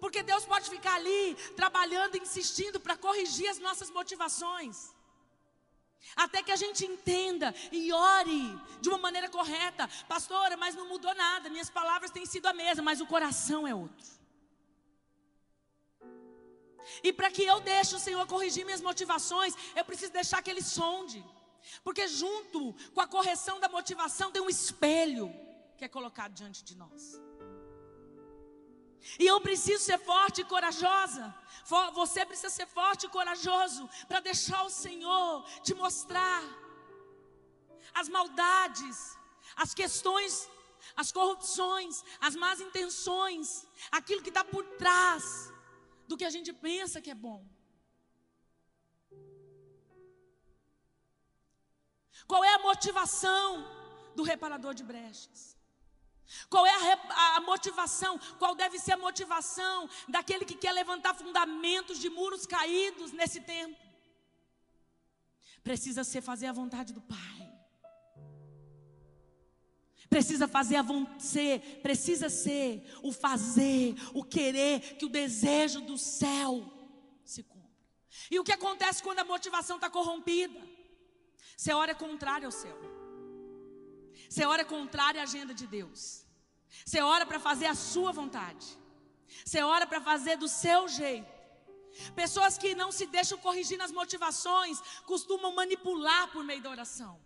[0.00, 4.94] Porque Deus pode ficar ali trabalhando, insistindo para corrigir as nossas motivações.
[6.14, 9.88] Até que a gente entenda e ore de uma maneira correta.
[10.08, 13.74] Pastora, mas não mudou nada, minhas palavras têm sido a mesma, mas o coração é
[13.74, 14.21] outro.
[17.02, 20.62] E para que eu deixe o Senhor corrigir minhas motivações, eu preciso deixar que Ele
[20.62, 21.24] sonde.
[21.84, 25.32] Porque junto com a correção da motivação tem um espelho
[25.76, 27.20] que é colocado diante de nós.
[29.18, 31.34] E eu preciso ser forte e corajosa.
[31.94, 36.42] Você precisa ser forte e corajoso para deixar o Senhor te mostrar
[37.94, 39.18] as maldades,
[39.56, 40.48] as questões,
[40.96, 45.51] as corrupções, as más intenções, aquilo que está por trás
[46.12, 47.40] do que a gente pensa que é bom.
[52.30, 53.46] Qual é a motivação
[54.16, 55.40] do reparador de brechas?
[56.48, 58.12] Qual é a, a, motivação?
[58.38, 63.80] Qual deve ser a motivação daquele que quer levantar fundamentos de muros caídos nesse tempo?
[65.62, 67.51] Precisa ser fazer a vontade do Pai.
[70.12, 70.84] Precisa fazer a
[71.18, 76.70] ser, precisa ser o fazer, o querer, que o desejo do céu
[77.24, 77.70] se cumpra.
[78.30, 80.60] E o que acontece quando a motivação está corrompida?
[81.56, 82.78] Você ora contrário ao céu.
[84.28, 86.26] Você ora contrário à agenda de Deus.
[86.84, 88.66] Você ora para fazer a sua vontade.
[89.42, 91.32] Você ora para fazer do seu jeito.
[92.14, 97.18] Pessoas que não se deixam corrigir nas motivações costumam manipular por meio da oração.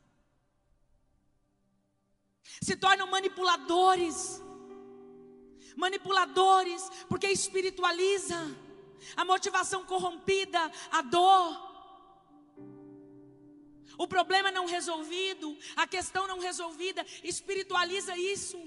[2.61, 4.43] Se tornam manipuladores.
[5.77, 8.37] Manipuladores, porque espiritualiza
[9.17, 11.67] a motivação corrompida, a dor.
[13.99, 18.59] O problema não resolvido, a questão não resolvida, espiritualiza isso.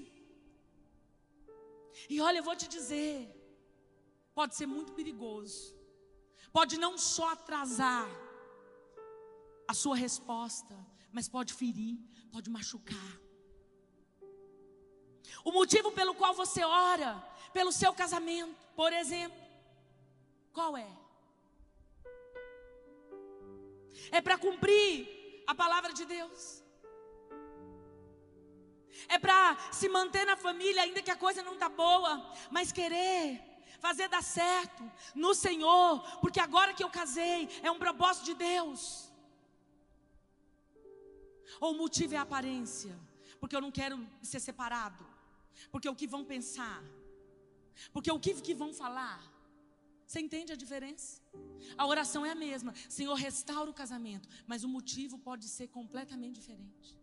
[2.09, 3.27] E olha, eu vou te dizer,
[4.33, 5.79] pode ser muito perigoso
[6.51, 8.07] pode não só atrasar
[9.67, 10.75] a sua resposta,
[11.11, 11.97] mas pode ferir,
[12.31, 13.19] pode machucar.
[15.43, 17.11] O motivo pelo qual você ora
[17.53, 19.37] pelo seu casamento, por exemplo,
[20.53, 20.87] qual é?
[24.11, 26.63] É para cumprir a palavra de Deus.
[29.07, 32.13] É para se manter na família, ainda que a coisa não está boa,
[32.51, 33.41] mas querer
[33.79, 34.83] fazer dar certo
[35.15, 39.09] no Senhor, porque agora que eu casei é um propósito de Deus.
[41.59, 42.97] Ou o motivo é a aparência,
[43.39, 45.05] porque eu não quero ser separado,
[45.71, 46.83] porque o que vão pensar,
[47.93, 49.19] porque o que, que vão falar.
[50.05, 51.21] Você entende a diferença?
[51.77, 56.39] A oração é a mesma, Senhor, restaura o casamento, mas o motivo pode ser completamente
[56.39, 56.97] diferente.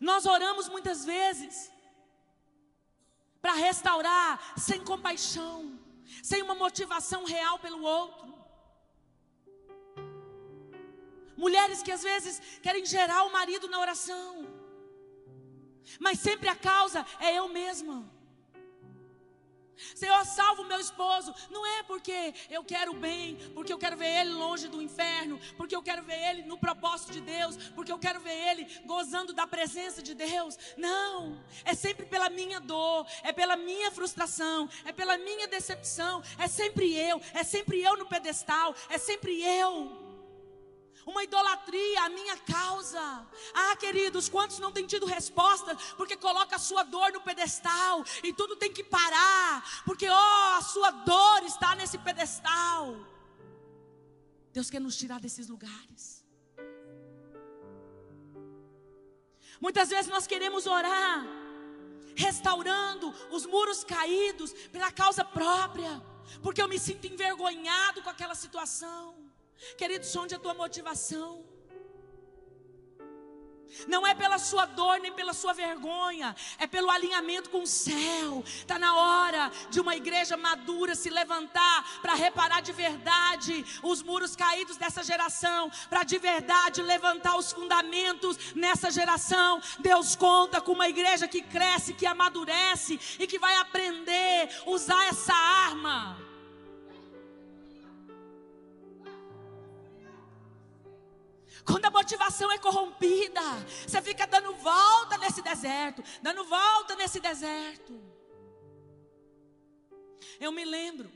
[0.00, 1.70] Nós oramos muitas vezes
[3.40, 5.78] para restaurar sem compaixão,
[6.22, 8.34] sem uma motivação real pelo outro.
[11.36, 14.46] Mulheres que às vezes querem gerar o marido na oração,
[16.00, 18.16] mas sempre a causa é eu mesma.
[19.94, 21.34] Senhor, salva o meu esposo.
[21.50, 25.76] Não é porque eu quero bem, porque eu quero ver ele longe do inferno, porque
[25.76, 29.46] eu quero ver ele no propósito de Deus, porque eu quero ver ele gozando da
[29.46, 30.58] presença de Deus.
[30.76, 36.22] Não, é sempre pela minha dor, é pela minha frustração, é pela minha decepção.
[36.38, 40.05] É sempre eu, é sempre eu no pedestal, é sempre eu
[41.06, 43.00] uma idolatria à minha causa.
[43.54, 48.32] Ah, queridos, quantos não têm tido resposta porque coloca a sua dor no pedestal e
[48.32, 52.96] tudo tem que parar, porque oh, a sua dor está nesse pedestal.
[54.52, 56.24] Deus quer nos tirar desses lugares.
[59.60, 61.24] Muitas vezes nós queremos orar,
[62.16, 66.02] restaurando os muros caídos pela causa própria,
[66.42, 69.25] porque eu me sinto envergonhado com aquela situação.
[69.76, 71.44] Querido, sonde a tua motivação.
[73.86, 78.42] Não é pela sua dor nem pela sua vergonha, é pelo alinhamento com o céu.
[78.46, 84.34] Está na hora de uma igreja madura se levantar para reparar de verdade os muros
[84.34, 89.60] caídos dessa geração, para de verdade levantar os fundamentos nessa geração.
[89.80, 95.06] Deus conta com uma igreja que cresce, que amadurece e que vai aprender a usar
[95.06, 96.25] essa arma.
[101.66, 103.40] Quando a motivação é corrompida,
[103.86, 107.92] você fica dando volta nesse deserto, dando volta nesse deserto.
[110.38, 111.10] Eu me lembro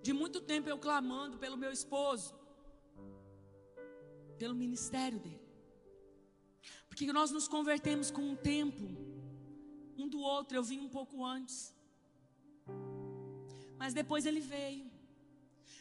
[0.00, 2.34] de muito tempo eu clamando pelo meu esposo,
[4.38, 5.48] pelo ministério dele.
[6.88, 8.84] Porque nós nos convertemos com um tempo
[9.96, 10.56] um do outro.
[10.56, 11.74] Eu vim um pouco antes.
[13.76, 14.97] Mas depois ele veio.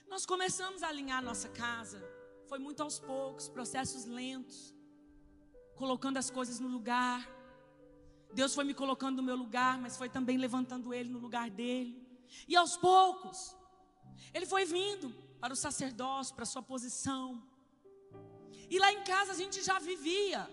[0.07, 2.01] Nós começamos a alinhar nossa casa.
[2.47, 4.73] Foi muito aos poucos, processos lentos,
[5.75, 7.27] colocando as coisas no lugar.
[8.33, 12.01] Deus foi me colocando no meu lugar, mas foi também levantando ele no lugar dele.
[12.47, 13.55] E aos poucos,
[14.33, 17.43] ele foi vindo para o sacerdócio, para a sua posição.
[18.69, 20.49] E lá em casa a gente já vivia.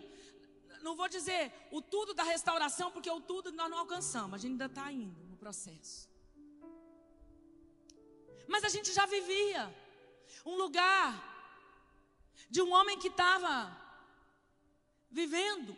[0.82, 4.52] Não vou dizer o tudo da restauração, porque o tudo nós não alcançamos, a gente
[4.52, 6.13] ainda está indo no processo.
[8.46, 9.62] Mas a gente já vivia
[10.44, 11.08] um lugar
[12.50, 13.54] de um homem que estava
[15.10, 15.76] vivendo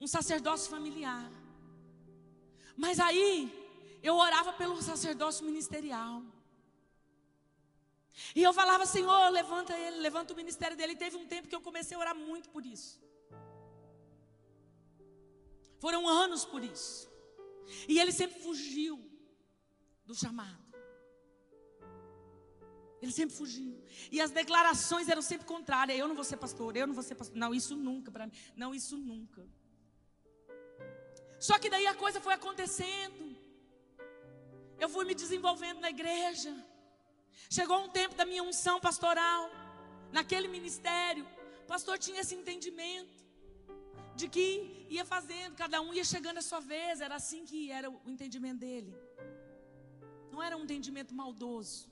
[0.00, 1.30] um sacerdócio familiar.
[2.76, 3.32] Mas aí
[4.02, 6.22] eu orava pelo sacerdócio ministerial.
[8.34, 10.92] E eu falava, Senhor, levanta ele, levanta o ministério dele.
[10.92, 13.00] E teve um tempo que eu comecei a orar muito por isso.
[15.78, 17.10] Foram anos por isso.
[17.88, 18.98] E ele sempre fugiu
[20.04, 20.59] do chamado.
[23.02, 23.82] Ele sempre fugiu.
[24.12, 25.98] E as declarações eram sempre contrárias.
[25.98, 27.36] Eu não vou ser pastor, eu não vou ser pastor.
[27.36, 28.32] Não, isso nunca para mim.
[28.54, 29.46] Não, isso nunca.
[31.38, 33.36] Só que daí a coisa foi acontecendo.
[34.78, 36.52] Eu fui me desenvolvendo na igreja.
[37.48, 39.50] Chegou um tempo da minha unção pastoral,
[40.12, 41.26] naquele ministério.
[41.64, 43.24] O pastor tinha esse entendimento
[44.14, 47.00] de que ia fazendo, cada um ia chegando a sua vez.
[47.00, 48.94] Era assim que era o entendimento dele.
[50.30, 51.89] Não era um entendimento maldoso,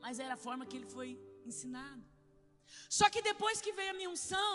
[0.00, 2.02] mas era a forma que ele foi ensinado.
[2.88, 4.54] Só que depois que veio a minha unção,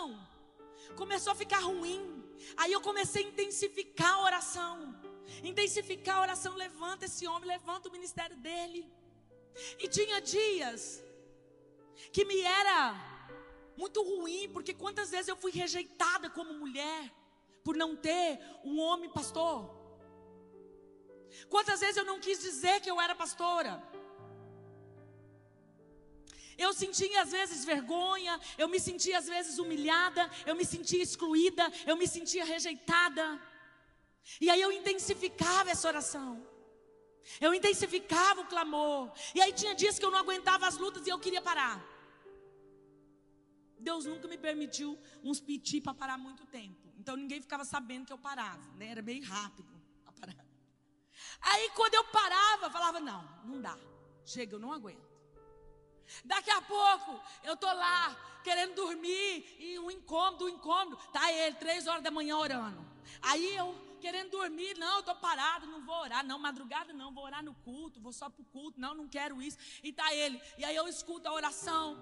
[0.96, 2.22] começou a ficar ruim.
[2.56, 4.94] Aí eu comecei a intensificar a oração.
[5.42, 8.90] Intensificar a oração, levanta esse homem, levanta o ministério dele.
[9.78, 11.02] E tinha dias
[12.12, 12.80] que me era
[13.76, 17.12] muito ruim, porque quantas vezes eu fui rejeitada como mulher
[17.62, 19.58] por não ter um homem pastor.
[21.48, 23.82] Quantas vezes eu não quis dizer que eu era pastora?
[26.58, 31.70] Eu sentia às vezes vergonha, eu me sentia às vezes humilhada, eu me sentia excluída,
[31.86, 33.40] eu me sentia rejeitada.
[34.40, 36.46] E aí eu intensificava essa oração.
[37.40, 39.12] Eu intensificava o clamor.
[39.34, 41.82] E aí tinha dias que eu não aguentava as lutas e eu queria parar.
[43.78, 46.92] Deus nunca me permitiu uns piti para parar muito tempo.
[46.98, 48.88] Então ninguém ficava sabendo que eu parava, né?
[48.88, 49.68] Era bem rápido
[50.06, 50.46] a parar.
[51.40, 53.78] Aí quando eu parava, falava: "Não, não dá.
[54.24, 55.13] Chega, eu não aguento".
[56.24, 61.56] Daqui a pouco eu tô lá querendo dormir e um incômodo, um incômodo, tá ele
[61.56, 62.84] três horas da manhã orando.
[63.22, 67.24] Aí eu querendo dormir, não, eu tô parado, não vou orar, não, madrugada não, vou
[67.24, 69.56] orar no culto, vou só pro culto, não, não quero isso.
[69.82, 70.38] E tá ele.
[70.58, 71.96] E aí eu escuto a oração.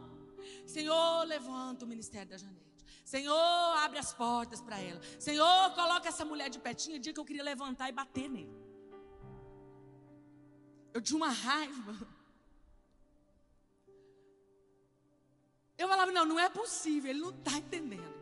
[0.66, 2.72] Senhor, levanta o ministério da Janete.
[3.04, 5.00] Senhor, abre as portas para ela.
[5.18, 6.98] Senhor, coloca essa mulher de petinho.
[6.98, 8.52] Dia que eu queria levantar e bater nele.
[10.92, 11.94] Eu tinha uma raiva.
[15.82, 18.12] Eu falava, não, não é possível, ele não está entendendo.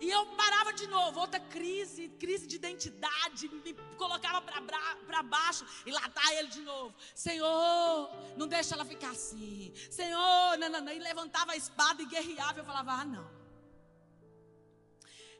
[0.00, 5.90] E eu parava de novo, outra crise, crise de identidade, me colocava para baixo e
[5.90, 6.94] lá tá ele de novo.
[7.14, 9.72] Senhor, não deixa ela ficar assim.
[9.90, 10.92] Senhor, não.
[10.92, 12.60] E levantava a espada e guerreava.
[12.60, 13.28] Eu falava, ah, não.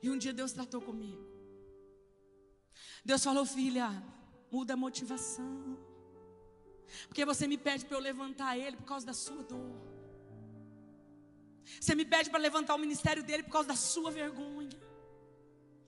[0.03, 1.25] E um dia Deus tratou comigo.
[3.05, 4.03] Deus falou, filha,
[4.51, 5.79] muda a motivação.
[7.07, 9.90] Porque você me pede para eu levantar ele por causa da sua dor.
[11.81, 14.79] Você me pede para levantar o ministério dele por causa da sua vergonha.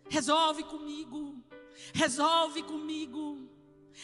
[0.09, 1.43] Resolve comigo.
[1.95, 3.49] Resolve comigo.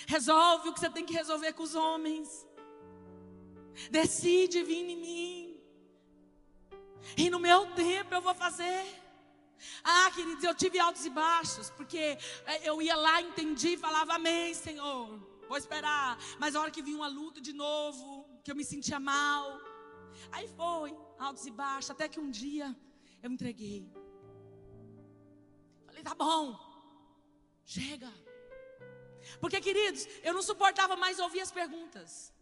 [0.06, 2.46] Resolve o que você tem que resolver com os homens.
[3.90, 5.60] Decide vir em mim.
[7.16, 8.84] E no meu tempo eu vou fazer.
[9.82, 14.54] Ah, queridos, eu tive altos e baixos, porque é, eu ia lá, entendi, falava amém,
[14.54, 15.18] Senhor.
[15.48, 16.18] Vou esperar.
[16.38, 19.58] Mas a hora que vinha uma luta de novo, que eu me sentia mal,
[20.32, 22.74] Aí foi, altos e baixos, até que um dia
[23.22, 23.90] eu entreguei.
[25.86, 26.58] Falei, tá bom,
[27.64, 28.12] chega.
[29.40, 32.32] Porque, queridos, eu não suportava mais ouvir as perguntas.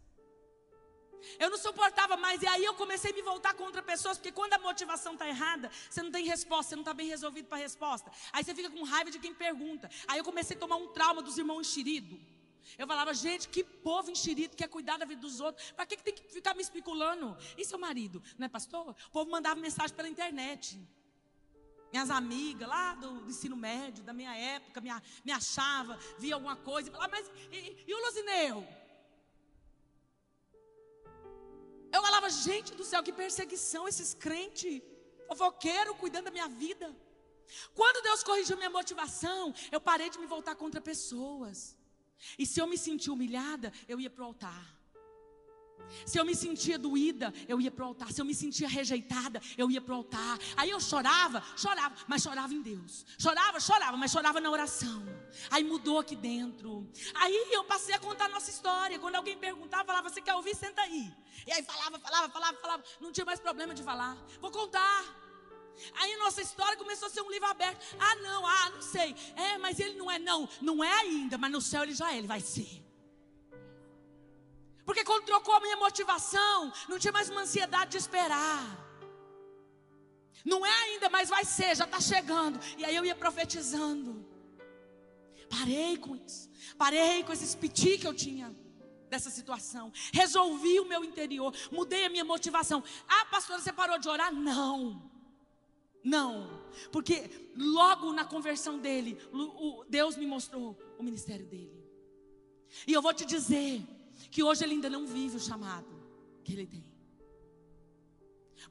[1.39, 4.53] Eu não suportava mais, e aí eu comecei a me voltar contra pessoas, porque quando
[4.53, 7.61] a motivação está errada, você não tem resposta, você não está bem resolvido para a
[7.61, 8.11] resposta.
[8.31, 9.89] Aí você fica com raiva de quem pergunta.
[10.07, 12.19] Aí eu comecei a tomar um trauma dos irmãos enxeridos.
[12.77, 15.71] Eu falava, gente, que povo enxerido quer cuidar da vida dos outros.
[15.71, 17.37] Para que, que tem que ficar me especulando?
[17.57, 18.95] E seu marido, não é pastor?
[19.09, 20.79] O povo mandava mensagem pela internet.
[21.91, 24.89] Minhas amigas lá do, do ensino médio, da minha época, me,
[25.23, 28.67] me achava, via alguma coisa e falava, mas e, e o Luzineu?
[31.91, 34.81] Eu falava, gente do céu, que perseguição esses crentes,
[35.27, 36.93] fofoqueiro cuidando da minha vida.
[37.73, 41.76] Quando Deus corrigiu minha motivação, eu parei de me voltar contra pessoas.
[42.37, 44.77] E se eu me sentia humilhada, eu ia para o altar.
[46.05, 48.11] Se eu me sentia doída, eu ia para o altar.
[48.11, 50.37] Se eu me sentia rejeitada, eu ia para o altar.
[50.55, 53.05] Aí eu chorava, chorava, mas chorava em Deus.
[53.17, 55.03] Chorava, chorava, mas chorava na oração.
[55.49, 56.89] Aí mudou aqui dentro.
[57.15, 58.99] Aí eu passei a contar a nossa história.
[58.99, 60.55] Quando alguém perguntava, falava: Você quer ouvir?
[60.55, 61.13] Senta aí.
[61.45, 62.83] E aí falava, falava, falava, falava.
[62.99, 64.17] Não tinha mais problema de falar.
[64.41, 65.26] Vou contar.
[65.95, 67.83] Aí nossa história começou a ser um livro aberto.
[67.99, 69.15] Ah, não, ah, não sei.
[69.35, 70.47] É, mas ele não é, não.
[70.61, 72.83] Não é ainda, mas no céu ele já é, ele vai ser.
[74.85, 78.87] Porque quando trocou a minha motivação, não tinha mais uma ansiedade de esperar.
[80.45, 82.57] Não é ainda, mas vai ser, já está chegando.
[82.77, 84.25] E aí eu ia profetizando.
[85.49, 86.49] Parei com isso.
[86.77, 88.55] Parei com esse piti que eu tinha
[89.09, 89.91] dessa situação.
[90.13, 91.53] Resolvi o meu interior.
[91.71, 92.83] Mudei a minha motivação.
[93.07, 94.33] Ah, pastora, você parou de orar?
[94.33, 95.16] Não.
[96.15, 96.31] Não,
[96.89, 99.17] porque logo na conversão dele,
[99.89, 101.83] Deus me mostrou o ministério dele.
[102.87, 103.81] E eu vou te dizer
[104.31, 105.91] que hoje ele ainda não vive o chamado
[106.45, 106.85] que ele tem.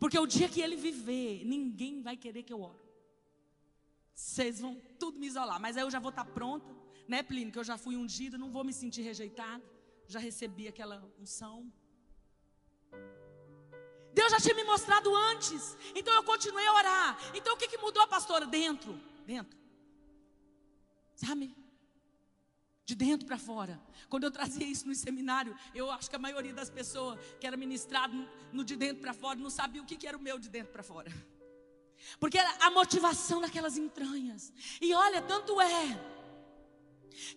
[0.00, 2.80] Porque o dia que ele viver, ninguém vai querer que eu oro.
[4.14, 6.74] Vocês vão tudo me isolar, mas aí eu já vou estar pronta,
[7.06, 7.52] né, Plínio?
[7.52, 9.62] Que eu já fui ungida, não vou me sentir rejeitada.
[10.08, 11.70] Já recebi aquela unção.
[14.26, 15.76] Deus já tinha me mostrado antes.
[15.94, 17.18] Então eu continuei a orar.
[17.34, 18.44] Então o que, que mudou, pastora?
[18.44, 19.00] Dentro.
[19.24, 19.56] Dentro.
[21.14, 21.56] Sabe?
[22.84, 23.80] De dentro para fora.
[24.08, 27.56] Quando eu trazia isso no seminário, eu acho que a maioria das pessoas que era
[27.56, 30.48] ministrado no, de dentro para fora não sabia o que, que era o meu de
[30.48, 31.12] dentro para fora.
[32.18, 34.52] Porque era a motivação daquelas entranhas.
[34.80, 36.00] E olha, tanto é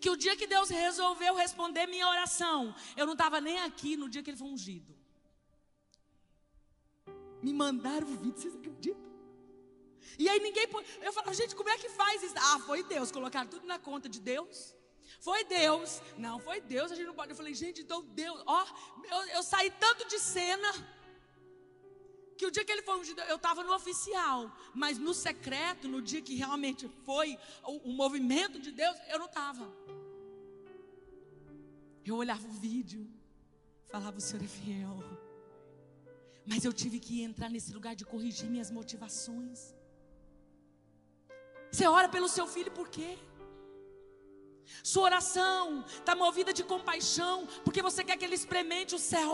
[0.01, 4.09] que o dia que Deus resolveu responder minha oração, eu não estava nem aqui no
[4.09, 4.98] dia que ele foi ungido.
[7.41, 9.09] Me mandaram o vídeo, vocês acreditam?
[10.17, 10.67] E aí ninguém.
[11.01, 12.35] Eu falava, gente, como é que faz isso?
[12.37, 13.11] Ah, foi Deus.
[13.11, 14.75] Colocaram tudo na conta de Deus.
[15.19, 16.01] Foi Deus.
[16.17, 16.91] Não, foi Deus.
[16.91, 17.31] A gente não pode.
[17.31, 18.41] Eu falei, gente, então Deus.
[18.45, 18.65] Ó,
[19.09, 20.69] eu, eu saí tanto de cena.
[22.37, 24.49] Que o dia que ele foi ungido, eu estava no oficial.
[24.73, 29.25] Mas no secreto, no dia que realmente foi o, o movimento de Deus, eu não
[29.25, 29.69] estava.
[32.05, 33.09] Eu olhava o vídeo.
[33.91, 35.18] Falava, o Senhor é fiel.
[36.51, 39.59] Mas eu tive que entrar nesse lugar de corrigir minhas motivações.
[41.71, 43.11] Você ora pelo seu filho por quê?
[44.91, 49.31] Sua oração está movida de compaixão, porque você quer que ele experimente o céu.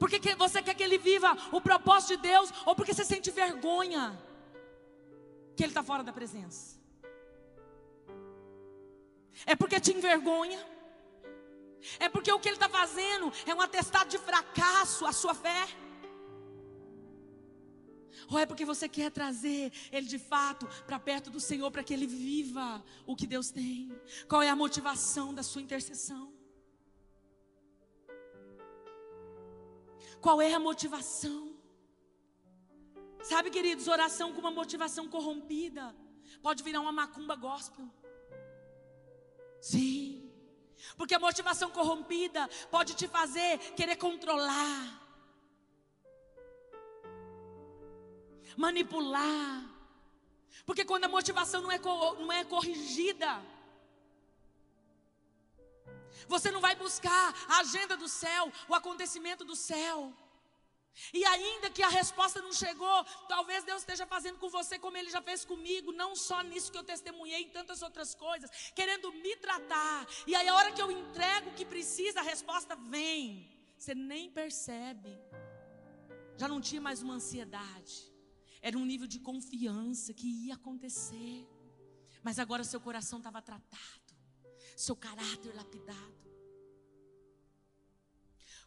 [0.00, 4.04] Porque você quer que ele viva o propósito de Deus, ou porque você sente vergonha
[5.56, 6.80] que ele está fora da presença.
[9.46, 10.73] É porque te envergonha.
[11.98, 15.66] É porque o que ele está fazendo é um atestado de fracasso à sua fé.
[18.30, 21.92] Ou é porque você quer trazer ele de fato para perto do Senhor para que
[21.92, 23.92] ele viva o que Deus tem?
[24.28, 26.32] Qual é a motivação da sua intercessão?
[30.20, 31.54] Qual é a motivação?
[33.22, 35.94] Sabe, queridos, oração com uma motivação corrompida
[36.42, 37.88] pode virar uma macumba gospel.
[39.60, 40.23] Sim.
[40.96, 45.00] Porque a motivação corrompida pode te fazer querer controlar,
[48.56, 49.70] manipular.
[50.66, 53.42] Porque quando a motivação não é, não é corrigida,
[56.26, 60.12] você não vai buscar a agenda do céu, o acontecimento do céu.
[61.12, 65.10] E ainda que a resposta não chegou, talvez Deus esteja fazendo com você como Ele
[65.10, 69.36] já fez comigo, não só nisso que eu testemunhei, em tantas outras coisas, querendo me
[69.36, 70.06] tratar.
[70.26, 73.50] E aí, a hora que eu entrego o que precisa, a resposta vem.
[73.76, 75.10] Você nem percebe.
[76.36, 78.12] Já não tinha mais uma ansiedade,
[78.60, 81.46] era um nível de confiança que ia acontecer.
[82.22, 84.14] Mas agora seu coração estava tratado,
[84.76, 86.23] seu caráter lapidado.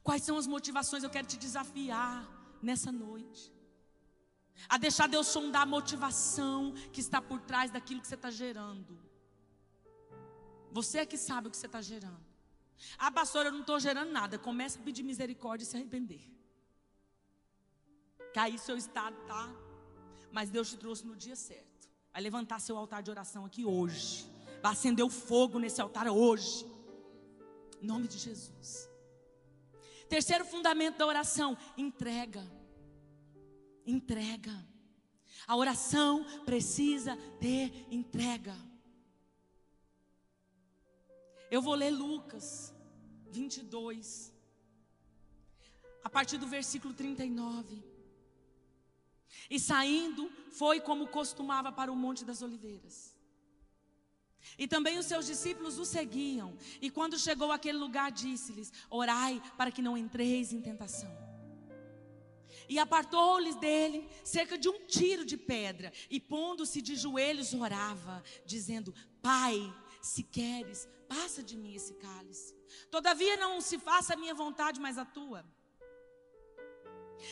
[0.07, 1.03] Quais são as motivações?
[1.03, 2.25] Eu quero te desafiar
[2.61, 3.53] nessa noite.
[4.69, 8.97] A deixar Deus sondar a motivação que está por trás daquilo que você está gerando.
[10.71, 12.25] Você é que sabe o que você está gerando.
[12.97, 14.39] Ah, pastor, eu não estou gerando nada.
[14.39, 16.23] Começa a pedir misericórdia e se arrepender.
[18.33, 19.53] Cair seu estado, tá?
[20.31, 21.89] Mas Deus te trouxe no dia certo.
[22.13, 24.25] Vai levantar seu altar de oração aqui hoje.
[24.61, 26.65] Vai acender o fogo nesse altar hoje.
[27.81, 28.86] Em nome de Jesus.
[30.07, 32.45] Terceiro fundamento da oração: entrega.
[33.85, 34.65] Entrega.
[35.45, 38.55] A oração precisa ter entrega.
[41.49, 42.73] Eu vou ler Lucas
[43.31, 44.33] 22,
[46.03, 47.81] a partir do versículo 39.
[49.49, 53.16] E saindo, foi como costumava para o Monte das Oliveiras.
[54.57, 56.55] E também os seus discípulos o seguiam.
[56.81, 61.15] E quando chegou àquele lugar, disse-lhes: Orai para que não entreis em tentação.
[62.69, 68.93] E apartou-lhes dele cerca de um tiro de pedra, e pondo-se de joelhos, orava, dizendo:
[69.21, 72.55] Pai, se queres, passa de mim esse cálice.
[72.91, 75.45] Todavia não se faça a minha vontade, mas a tua.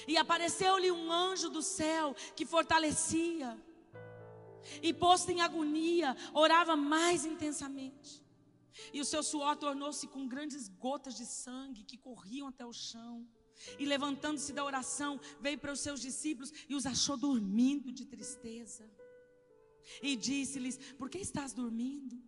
[0.08, 3.58] E apareceu-lhe um anjo do céu que fortalecia
[4.82, 8.24] e posto em agonia, orava mais intensamente.
[8.94, 13.28] E o seu suor tornou-se com grandes gotas de sangue que corriam até o chão.
[13.80, 18.90] E levantando-se da oração, veio para os seus discípulos e os achou dormindo de tristeza.
[20.02, 22.22] E disse-lhes: Por que estás dormindo?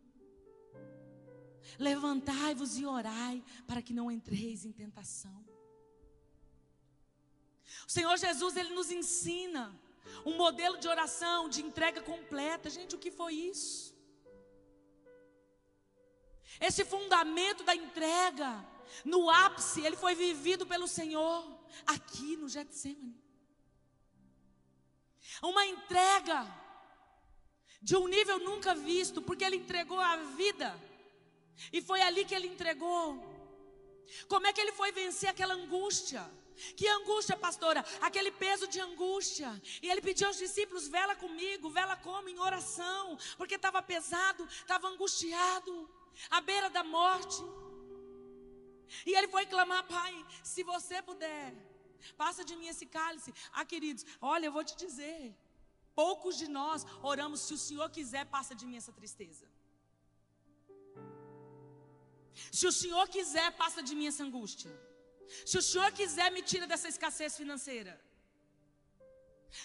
[1.77, 5.45] Levantai-vos e orai, para que não entreis em tentação.
[7.85, 9.77] O Senhor Jesus, Ele nos ensina
[10.25, 12.69] um modelo de oração, de entrega completa.
[12.69, 13.95] Gente, o que foi isso?
[16.59, 18.65] Esse fundamento da entrega
[19.03, 21.45] no ápice, ele foi vivido pelo Senhor
[21.85, 23.15] aqui no Getsemane.
[25.41, 26.47] Uma entrega
[27.81, 30.69] de um nível nunca visto, porque ele entregou a vida.
[31.71, 33.05] E foi ali que ele entregou.
[34.27, 36.27] Como é que ele foi vencer aquela angústia?
[36.75, 37.85] Que angústia, pastora?
[38.01, 39.49] Aquele peso de angústia.
[39.81, 44.87] E ele pediu aos discípulos: vela comigo, vela como em oração, porque estava pesado, estava
[44.87, 45.89] angustiado,
[46.29, 47.41] à beira da morte.
[49.05, 51.53] E ele foi clamar: Pai, se você puder,
[52.15, 53.33] passa de mim esse cálice.
[53.51, 55.35] Ah, queridos, olha, eu vou te dizer.
[55.93, 59.47] Poucos de nós oramos: se o Senhor quiser, passa de mim essa tristeza.
[62.51, 64.71] Se o Senhor quiser, passa de mim essa angústia.
[65.45, 67.99] Se o Senhor quiser, me tira dessa escassez financeira.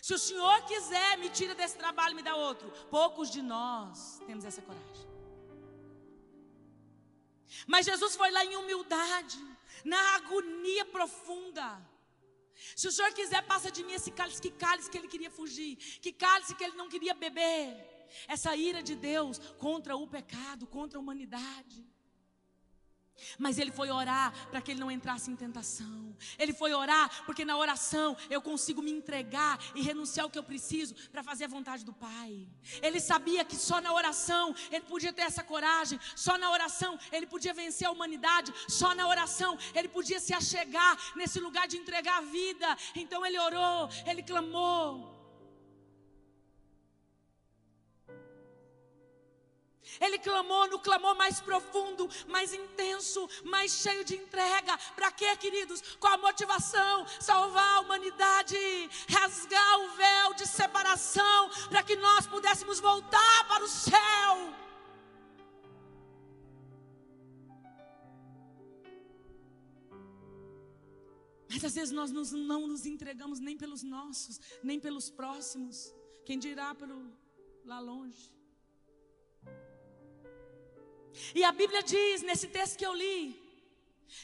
[0.00, 2.70] Se o Senhor quiser, me tira desse trabalho e me dá outro.
[2.90, 5.06] Poucos de nós temos essa coragem.
[7.66, 9.38] Mas Jesus foi lá em humildade,
[9.84, 11.68] na agonia profunda.
[12.76, 15.76] Se o Senhor quiser, passa de mim esse cálice, que cálice que ele queria fugir,
[15.76, 17.66] que cálice que ele não queria beber.
[18.28, 21.84] Essa ira de Deus contra o pecado, contra a humanidade.
[23.38, 26.16] Mas ele foi orar para que ele não entrasse em tentação.
[26.38, 30.42] Ele foi orar porque na oração eu consigo me entregar e renunciar ao que eu
[30.42, 32.46] preciso para fazer a vontade do Pai.
[32.82, 37.26] Ele sabia que só na oração ele podia ter essa coragem, só na oração ele
[37.26, 42.18] podia vencer a humanidade, só na oração ele podia se achegar nesse lugar de entregar
[42.18, 42.76] a vida.
[42.94, 45.21] Então ele orou, ele clamou.
[50.00, 54.76] Ele clamou no clamor mais profundo, mais intenso, mais cheio de entrega.
[54.94, 55.82] Para quê, queridos?
[55.98, 58.56] Com a motivação, salvar a humanidade,
[59.08, 64.62] rasgar o véu de separação, para que nós pudéssemos voltar para o céu.
[71.52, 75.94] Mas às vezes nós não nos entregamos nem pelos nossos, nem pelos próximos.
[76.24, 77.12] Quem dirá pelo
[77.64, 78.32] lá longe?
[81.34, 83.42] E a Bíblia diz, nesse texto que eu li,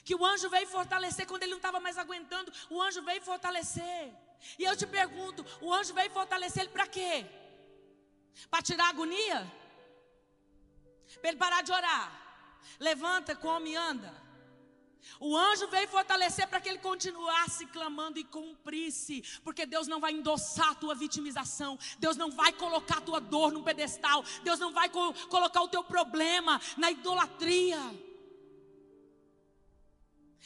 [0.04, 4.12] que o anjo veio fortalecer quando ele não estava mais aguentando, o anjo veio fortalecer.
[4.58, 7.26] E eu te pergunto, o anjo veio fortalecer ele para quê?
[8.50, 9.40] Para tirar a agonia?
[11.20, 12.06] Para ele parar de orar.
[12.78, 14.27] Levanta, come, anda.
[15.20, 20.12] O anjo veio fortalecer para que ele continuasse clamando e cumprisse, porque Deus não vai
[20.12, 24.72] endossar a tua vitimização, Deus não vai colocar a tua dor num pedestal, Deus não
[24.72, 27.80] vai co colocar o teu problema na idolatria.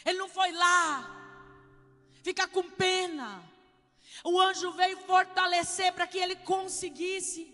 [0.04, 1.18] Ele não foi lá
[2.22, 3.42] ficar com pena.
[4.24, 7.51] O anjo veio fortalecer para que ele conseguisse.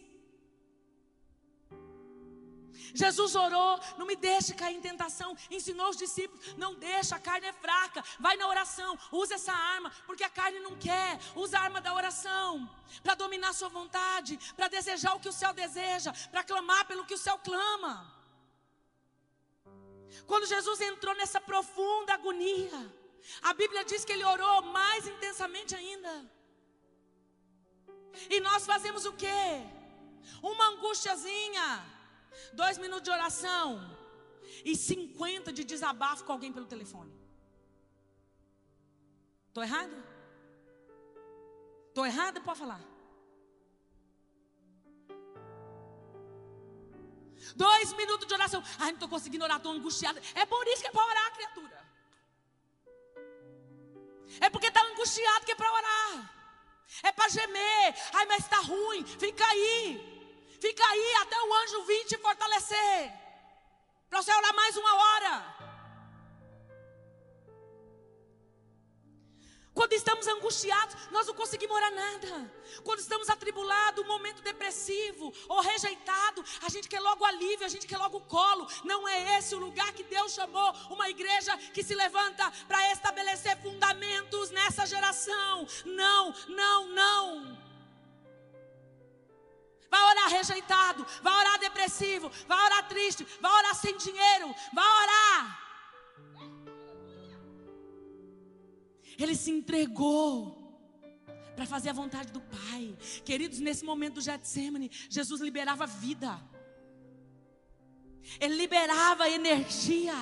[2.94, 5.36] Jesus orou, não me deixe cair em tentação.
[5.50, 8.04] Ensinou os discípulos, não deixa, a carne é fraca.
[8.18, 11.18] Vai na oração, usa essa arma, porque a carne não quer.
[11.34, 12.68] Usa a arma da oração
[13.02, 17.14] para dominar sua vontade, para desejar o que o céu deseja, para clamar pelo que
[17.14, 18.14] o céu clama.
[20.26, 22.94] Quando Jesus entrou nessa profunda agonia,
[23.42, 26.30] a Bíblia diz que ele orou mais intensamente ainda.
[28.30, 29.62] E nós fazemos o quê?
[30.42, 31.97] Uma angustiazinha
[32.52, 33.96] dois minutos de oração
[34.64, 37.12] e 50 de desabafo com alguém pelo telefone.
[39.48, 39.96] Estou errada?
[41.88, 42.40] Estou errada?
[42.40, 42.80] Pode falar.
[47.56, 48.62] Dois minutos de oração.
[48.78, 50.20] Ai, não estou conseguindo orar, estou angustiada.
[50.34, 51.88] É por isso que é para orar, criatura.
[54.40, 56.34] É porque está angustiado que é para orar.
[57.02, 57.94] É para gemer.
[58.12, 59.04] Ai, mas está ruim.
[59.04, 60.17] Fica aí.
[60.60, 63.12] Fica aí até o anjo vir te fortalecer.
[64.08, 65.58] Para você orar mais uma hora.
[69.78, 72.52] Quando estamos angustiados, nós não conseguimos orar nada.
[72.82, 77.86] Quando estamos atribulados, um momento depressivo ou rejeitado, a gente quer logo alívio, a gente
[77.86, 78.66] quer logo colo.
[78.82, 83.56] Não é esse o lugar que Deus chamou uma igreja que se levanta para estabelecer
[83.62, 85.64] fundamentos nessa geração.
[85.84, 87.67] Não, não, não.
[89.90, 95.68] Vai orar rejeitado, vai orar depressivo, vai orar triste, vai orar sem dinheiro, vai orar.
[99.18, 100.58] Ele se entregou
[101.56, 102.96] para fazer a vontade do Pai.
[103.24, 106.40] Queridos, nesse momento do Getsemane, Jesus liberava vida.
[108.40, 110.14] Ele liberava energia,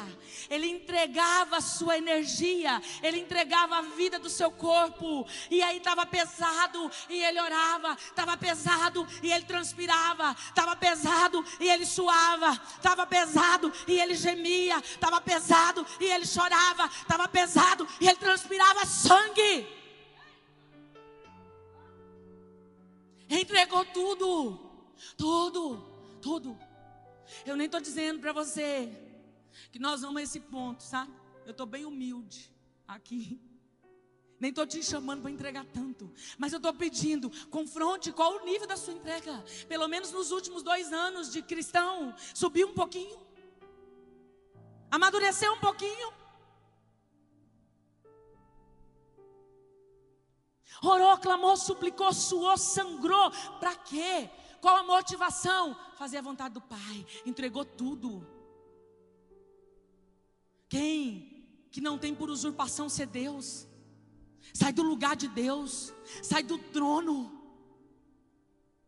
[0.48, 5.26] ele entregava a sua energia, ele entregava a vida do seu corpo.
[5.50, 11.68] E aí estava pesado e ele orava, estava pesado e ele transpirava, estava pesado e
[11.68, 18.09] ele suava, estava pesado e ele gemia, estava pesado e ele chorava, estava pesado e
[18.09, 19.66] ele transpirava sangue.
[23.28, 24.59] Entregou tudo,
[25.16, 25.84] tudo,
[26.22, 26.65] tudo.
[27.44, 28.90] Eu nem estou dizendo para você
[29.72, 31.12] que nós vamos a esse ponto, sabe?
[31.44, 32.52] Eu estou bem humilde
[32.86, 33.40] aqui.
[34.38, 36.12] Nem estou te chamando para entregar tanto.
[36.36, 39.42] Mas eu estou pedindo, confronte qual o nível da sua entrega.
[39.66, 43.18] Pelo menos nos últimos dois anos de cristão, subiu um pouquinho.
[44.90, 46.12] Amadureceu um pouquinho.
[50.82, 53.30] Orou, clamou, suplicou, suou, sangrou.
[53.58, 54.30] Para quê?
[54.61, 55.76] Qual a motivação?
[55.96, 57.07] Fazer a vontade do Pai.
[57.24, 58.26] Entregou tudo.
[60.68, 63.66] Quem que não tem por usurpação ser Deus?
[64.52, 65.92] Sai do lugar de Deus,
[66.22, 67.32] sai do trono,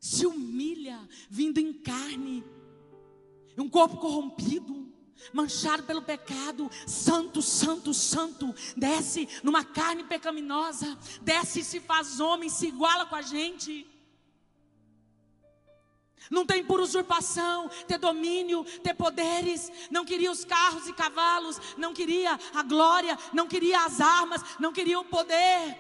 [0.01, 2.45] se humilha, vindo em carne,
[3.57, 4.91] um corpo corrompido,
[5.33, 12.49] manchado pelo pecado, santo, santo, santo, desce numa carne pecaminosa, desce e se faz homem,
[12.49, 13.87] se iguala com a gente
[16.31, 21.93] não tem por usurpação, ter domínio, ter poderes, não queria os carros e cavalos, não
[21.93, 25.77] queria a glória, não queria as armas, não queria o poder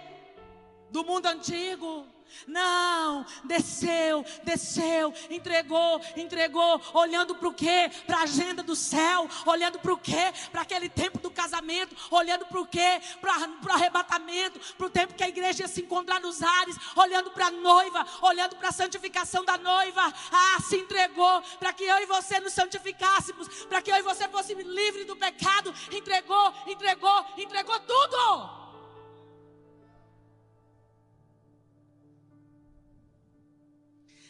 [0.90, 2.06] do mundo antigo.
[2.46, 7.90] Não, desceu, desceu, entregou, entregou, olhando para o quê?
[8.06, 10.32] Para a agenda do céu, olhando para o quê?
[10.50, 13.00] Para aquele tempo do casamento, olhando para o quê?
[13.20, 17.30] Para o arrebatamento, para o tempo que a igreja ia se encontrar nos ares, olhando
[17.30, 20.12] para a noiva, olhando para a santificação da noiva.
[20.32, 24.28] Ah, se entregou para que eu e você nos santificássemos, para que eu e você
[24.28, 25.74] fosse livre do pecado.
[25.92, 28.57] Entregou, entregou, entregou tudo.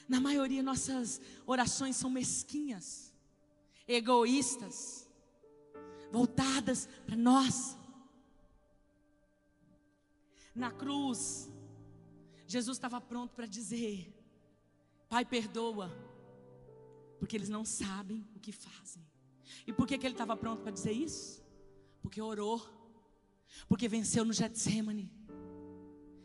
[0.09, 3.13] Na maioria, nossas orações são mesquinhas,
[3.87, 5.09] egoístas,
[6.11, 7.77] voltadas para nós.
[10.55, 11.51] Na cruz,
[12.47, 14.11] Jesus estava pronto para dizer:
[15.09, 15.93] Pai, perdoa,
[17.19, 19.07] porque eles não sabem o que fazem.
[19.67, 21.45] E por que, que ele estava pronto para dizer isso?
[22.01, 22.67] Porque orou,
[23.69, 25.13] porque venceu no Getsemane.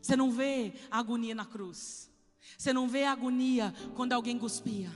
[0.02, 2.13] Você não vê a agonia na cruz.
[2.58, 4.92] Você não vê agonia quando alguém cuspia.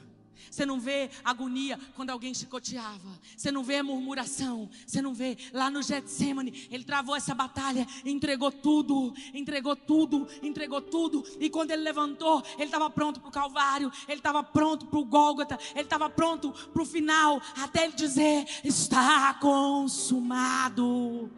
[0.50, 3.20] Você não vê agonia quando alguém chicoteava.
[3.36, 4.70] Você não vê murmuração.
[4.86, 6.68] Você não vê lá no Getsemane.
[6.72, 11.24] Ele travou essa batalha, entregou tudo, entregou tudo, entregou tudo.
[11.40, 13.92] E quando ele levantou, ele estava pronto para o Calvário.
[14.08, 15.60] Ele estava pronto para o Gólgota.
[15.74, 17.42] Ele estava pronto para o final.
[17.56, 21.30] Até ele dizer: Está consumado.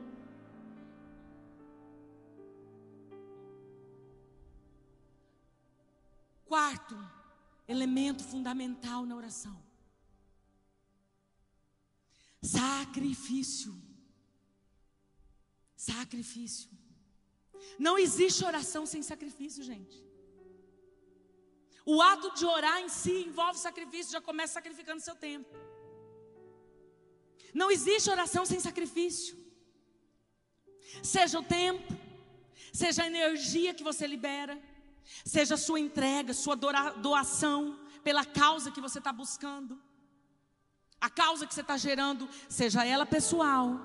[6.52, 6.98] Quarto
[7.68, 9.58] elemento fundamental na oração:
[12.42, 13.74] sacrifício.
[15.76, 16.70] Sacrifício.
[17.88, 19.98] Não existe oração sem sacrifício, gente.
[21.86, 25.54] O ato de orar em si envolve sacrifício, já começa sacrificando seu tempo.
[27.62, 29.36] Não existe oração sem sacrifício.
[31.04, 31.94] Seja o tempo,
[32.82, 34.56] seja a energia que você libera,
[35.26, 39.80] Seja sua entrega, sua doação pela causa que você está buscando.
[41.02, 43.80] A causa que você está gerando, seja ela pessoal,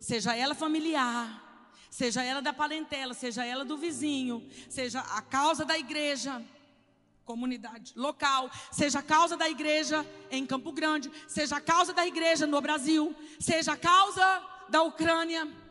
[0.00, 5.76] seja ela familiar, seja ela da parentela, seja ela do vizinho, seja a causa da
[5.76, 6.44] igreja,
[7.24, 12.46] comunidade local, seja a causa da igreja em Campo Grande, seja a causa da igreja
[12.46, 15.63] no Brasil, seja a causa da Ucrânia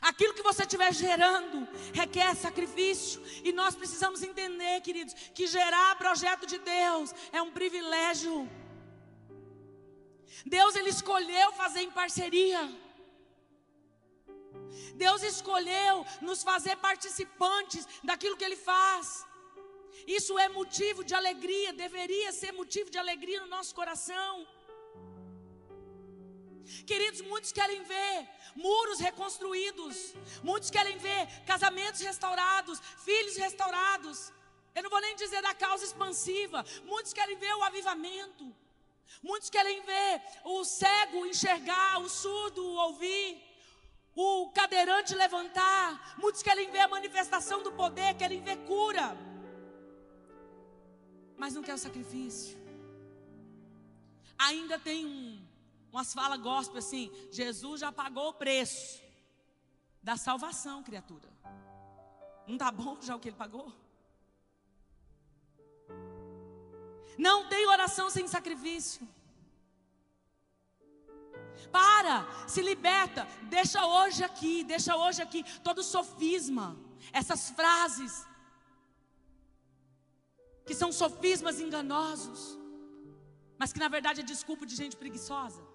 [0.00, 3.22] Aquilo que você estiver gerando requer sacrifício.
[3.44, 8.48] E nós precisamos entender, queridos, que gerar projeto de Deus é um privilégio.
[10.46, 12.62] Deus ele escolheu fazer em parceria.
[14.94, 19.26] Deus escolheu nos fazer participantes daquilo que ele faz.
[20.06, 24.46] Isso é motivo de alegria, deveria ser motivo de alegria no nosso coração.
[26.86, 34.32] Queridos, muitos querem ver muros reconstruídos, muitos querem ver casamentos restaurados, filhos restaurados.
[34.74, 38.54] Eu não vou nem dizer da causa expansiva, muitos querem ver o avivamento,
[39.22, 43.42] muitos querem ver o cego enxergar, o surdo ouvir,
[44.14, 49.16] o cadeirante levantar, muitos querem ver a manifestação do poder, querem ver cura,
[51.36, 52.58] mas não quer o sacrifício.
[54.38, 55.49] ainda tem um,
[55.92, 59.02] umas falas gospel assim: Jesus já pagou o preço
[60.02, 61.28] da salvação, criatura.
[62.46, 63.72] Não tá bom já o que ele pagou?
[67.18, 69.06] Não tem oração sem sacrifício.
[71.70, 76.76] Para, se liberta, deixa hoje aqui, deixa hoje aqui todo sofisma,
[77.12, 78.26] essas frases
[80.64, 82.58] que são sofismas enganosos,
[83.58, 85.69] mas que na verdade é desculpa de gente preguiçosa.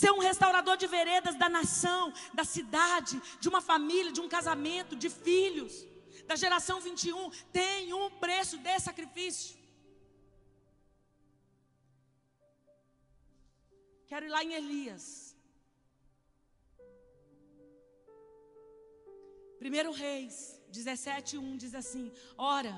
[0.00, 4.96] Ser um restaurador de veredas da nação, da cidade, de uma família, de um casamento,
[4.96, 5.74] de filhos,
[6.26, 9.56] da geração 21, tem um preço de sacrifício.
[14.08, 15.36] Quero ir lá em Elias.
[19.58, 22.74] Primeiro Reis 17:1 diz assim: Ora,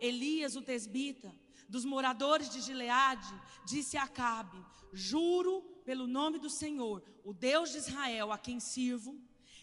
[0.00, 1.34] Elias o tesbita,
[1.68, 4.58] dos moradores de Gileade, disse a Acabe:
[4.92, 5.56] Juro
[5.90, 9.12] pelo nome do Senhor, o Deus de Israel, a quem sirvo,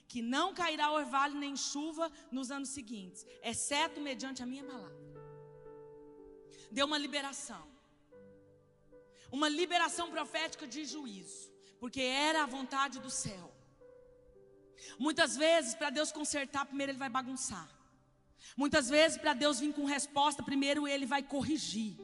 [0.09, 5.05] que não cairá orvalho nem chuva nos anos seguintes, exceto mediante a minha palavra.
[6.69, 7.63] Deu uma liberação.
[9.31, 11.49] Uma liberação profética de juízo,
[11.79, 13.47] porque era a vontade do céu.
[14.99, 17.69] Muitas vezes, para Deus consertar, primeiro ele vai bagunçar.
[18.57, 21.95] Muitas vezes, para Deus vir com resposta, primeiro ele vai corrigir.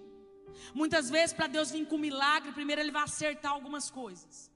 [0.73, 4.51] Muitas vezes, para Deus vir com milagre, primeiro ele vai acertar algumas coisas.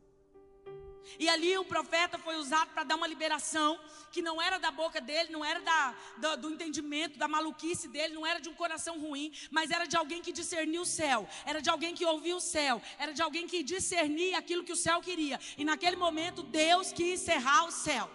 [1.19, 3.79] E ali o profeta foi usado para dar uma liberação
[4.11, 8.25] que não era da boca dele, não era da, do, entendimento, da maluquice dele, não
[8.25, 11.69] era de um coração ruim, mas era de alguém que discernia o céu, era de
[11.69, 15.39] alguém que ouvia o céu, era de alguém que discernia aquilo que o céu queria.
[15.57, 18.09] E naquele momento Deus quis cerrar os céus.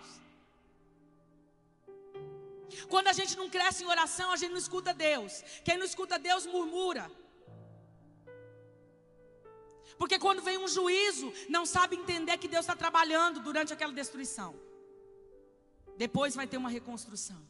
[2.88, 5.42] Quando a gente não cresce em oração, a gente não escuta Deus.
[5.64, 7.10] Quem não escuta Deus murmura.
[10.02, 14.52] Porque quando vem um juízo, não sabe entender que Deus está trabalhando durante aquela destruição.
[15.96, 17.40] Depois vai ter uma reconstrução.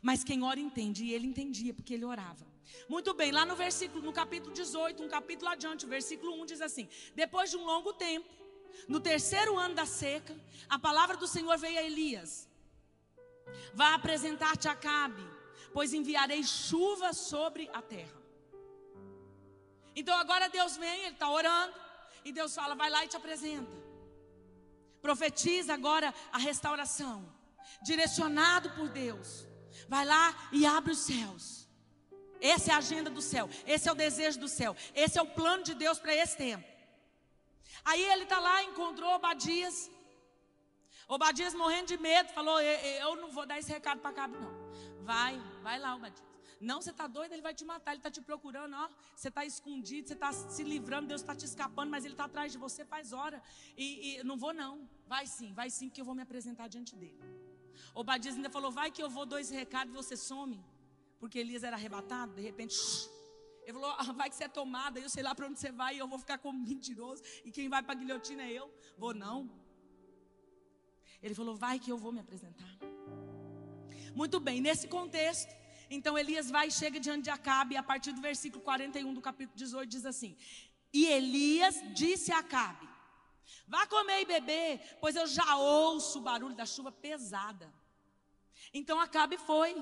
[0.00, 2.46] Mas quem ora entende, e ele entendia, porque ele orava.
[2.88, 6.60] Muito bem, lá no versículo, no capítulo 18, um capítulo adiante, o versículo 1 diz
[6.60, 8.32] assim: Depois de um longo tempo,
[8.86, 10.32] no terceiro ano da seca,
[10.68, 12.48] a palavra do Senhor veio a Elias:
[13.74, 15.28] Vá apresentar-te a Cabe,
[15.72, 18.23] pois enviarei chuva sobre a terra.
[19.94, 21.74] Então agora Deus vem, ele está orando,
[22.24, 23.76] e Deus fala: vai lá e te apresenta.
[25.00, 27.28] Profetiza agora a restauração,
[27.82, 29.46] direcionado por Deus.
[29.88, 31.68] Vai lá e abre os céus.
[32.40, 35.26] Essa é a agenda do céu, esse é o desejo do céu, esse é o
[35.26, 36.66] plano de Deus para esse tempo.
[37.84, 39.90] Aí ele está lá, encontrou Obadias.
[41.06, 44.52] Obadias morrendo de medo, falou: Eu não vou dar esse recado para cá, não.
[45.02, 46.33] Vai, vai lá, Obadias.
[46.64, 48.88] Não, você está doido, ele vai te matar, ele está te procurando, ó.
[49.14, 52.50] Você está escondido, você está se livrando, Deus está te escapando, mas ele está atrás
[52.52, 53.42] de você faz hora.
[53.76, 53.86] E,
[54.18, 54.88] e, não vou, não.
[55.06, 57.20] Vai sim, vai sim, porque eu vou me apresentar diante dele.
[57.94, 60.64] Obadias ainda falou: vai que eu vou, dois recados e você some.
[61.18, 62.76] Porque Elias era arrebatado, de repente,
[63.62, 65.96] ele falou: ah, vai que você é tomada, eu sei lá para onde você vai,
[65.96, 68.72] e eu vou ficar como mentiroso, e quem vai para a guilhotina é eu.
[68.96, 69.50] Vou não.
[71.22, 72.78] Ele falou: vai que eu vou me apresentar.
[74.14, 75.52] Muito bem, nesse contexto,
[75.90, 79.20] então Elias vai e chega diante de Acabe, e a partir do versículo 41 do
[79.20, 80.36] capítulo 18 diz assim:
[80.92, 82.88] E Elias disse a Acabe:
[83.66, 87.72] Vá comer e beber, pois eu já ouço o barulho da chuva pesada.
[88.72, 89.74] Então Acabe foi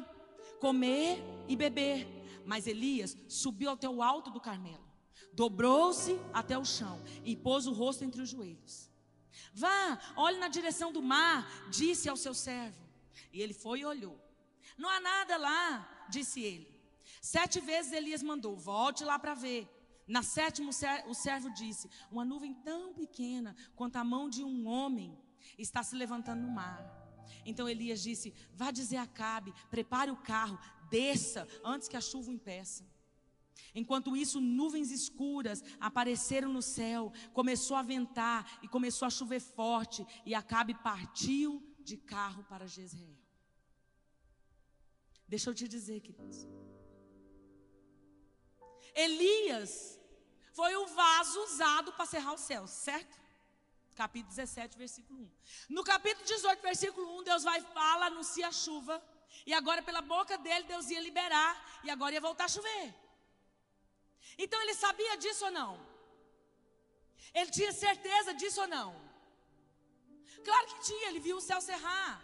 [0.61, 2.07] comer e beber,
[2.47, 4.87] mas Elias subiu até o alto do Carmelo,
[5.33, 8.91] dobrou-se até o chão e pôs o rosto entre os joelhos.
[9.55, 12.81] Vá, olhe na direção do mar, disse ao seu servo.
[13.33, 14.19] E ele foi e olhou.
[14.77, 16.67] Não há nada lá, disse ele.
[17.21, 19.63] Sete vezes Elias mandou: volte lá para ver.
[20.07, 20.71] Na sétima,
[21.13, 25.11] o servo disse: Uma nuvem tão pequena quanto a mão de um homem
[25.59, 26.81] está se levantando no mar.
[27.45, 30.59] Então Elias disse: Vá dizer a Cabe, prepare o carro,
[30.91, 32.85] desça antes que a chuva o impeça.
[33.75, 40.07] Enquanto isso, nuvens escuras apareceram no céu, começou a ventar e começou a chover forte,
[40.27, 43.22] e Acabe partiu de carro para Jezreel.
[45.33, 46.39] Deixa eu te dizer, queridos.
[49.05, 49.73] Elias
[50.59, 53.15] foi o vaso usado para cerrar os céus, certo?
[54.01, 55.31] Capítulo 17, versículo 1.
[55.77, 59.03] No capítulo 18, versículo 1, Deus vai falar, anuncia a chuva.
[59.47, 61.53] E agora, pela boca dele, Deus ia liberar.
[61.83, 62.95] E agora ia voltar a chover.
[64.37, 65.73] Então, ele sabia disso ou não?
[67.33, 68.89] Ele tinha certeza disso ou não?
[70.45, 72.23] Claro que tinha, ele viu o céu cerrar.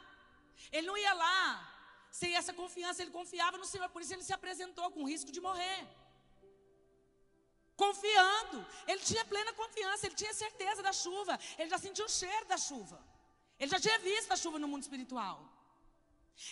[0.70, 1.67] Ele não ia lá
[2.10, 5.40] sem essa confiança, ele confiava no Senhor, por isso ele se apresentou com risco de
[5.40, 5.86] morrer.
[7.76, 8.66] confiando.
[8.88, 12.56] Ele tinha plena confiança, ele tinha certeza da chuva, ele já sentiu o cheiro da
[12.56, 12.98] chuva.
[13.58, 15.36] Ele já tinha visto a chuva no mundo espiritual.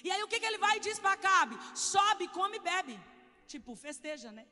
[0.05, 1.57] E aí o que, que ele vai e diz para Acabe?
[1.77, 3.01] Sobe, come e bebe.
[3.47, 4.47] Tipo, festeja, né?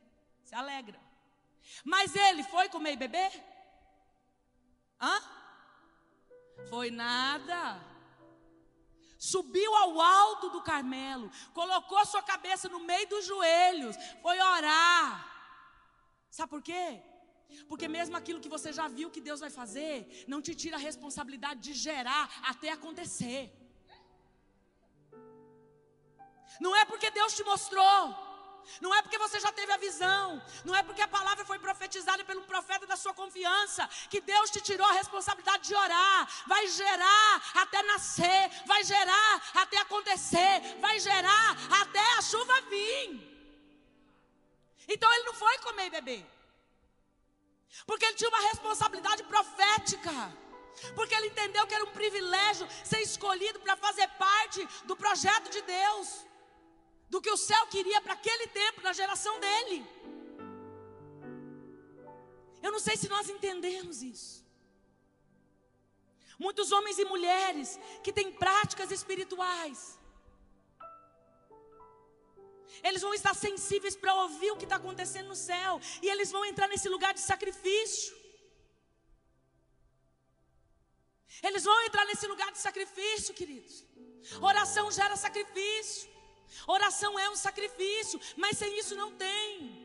[0.44, 1.00] Se alegra.
[1.84, 3.32] Mas ele foi comer e beber?
[5.00, 5.16] Hã?
[6.68, 7.93] Foi nada.
[9.32, 15.08] Subiu ao alto do Carmelo, colocou sua cabeça no meio dos joelhos, foi orar.
[16.36, 16.86] Sabe por quê?
[17.70, 19.94] Porque mesmo aquilo que você já viu que Deus vai fazer,
[20.32, 23.42] não te tira a responsabilidade de gerar até acontecer.
[26.64, 27.98] Não é porque Deus te mostrou,
[28.80, 32.24] não é porque você já teve a visão, não é porque a palavra foi profetizada
[32.24, 36.28] pelo profeta da sua confiança, que Deus te tirou a responsabilidade de orar.
[36.46, 43.32] Vai gerar até nascer, vai gerar até acontecer, vai gerar até a chuva vir.
[44.88, 46.26] Então ele não foi comer e beber,
[47.86, 50.44] porque ele tinha uma responsabilidade profética.
[50.96, 55.62] Porque ele entendeu que era um privilégio ser escolhido para fazer parte do projeto de
[55.62, 56.26] Deus
[57.14, 59.78] do que o céu queria para aquele tempo, na geração dele.
[62.64, 64.32] Eu não sei se nós entendemos isso.
[66.44, 67.68] Muitos homens e mulheres
[68.04, 69.80] que têm práticas espirituais,
[72.88, 76.44] eles vão estar sensíveis para ouvir o que está acontecendo no céu, e eles vão
[76.44, 78.12] entrar nesse lugar de sacrifício.
[81.48, 83.76] Eles vão entrar nesse lugar de sacrifício, queridos.
[84.50, 86.13] Oração gera sacrifício.
[86.66, 89.84] Oração é um sacrifício, mas sem isso não tem.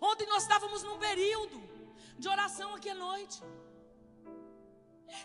[0.00, 1.58] Ontem nós estávamos num período
[2.18, 3.40] de oração aqui à noite.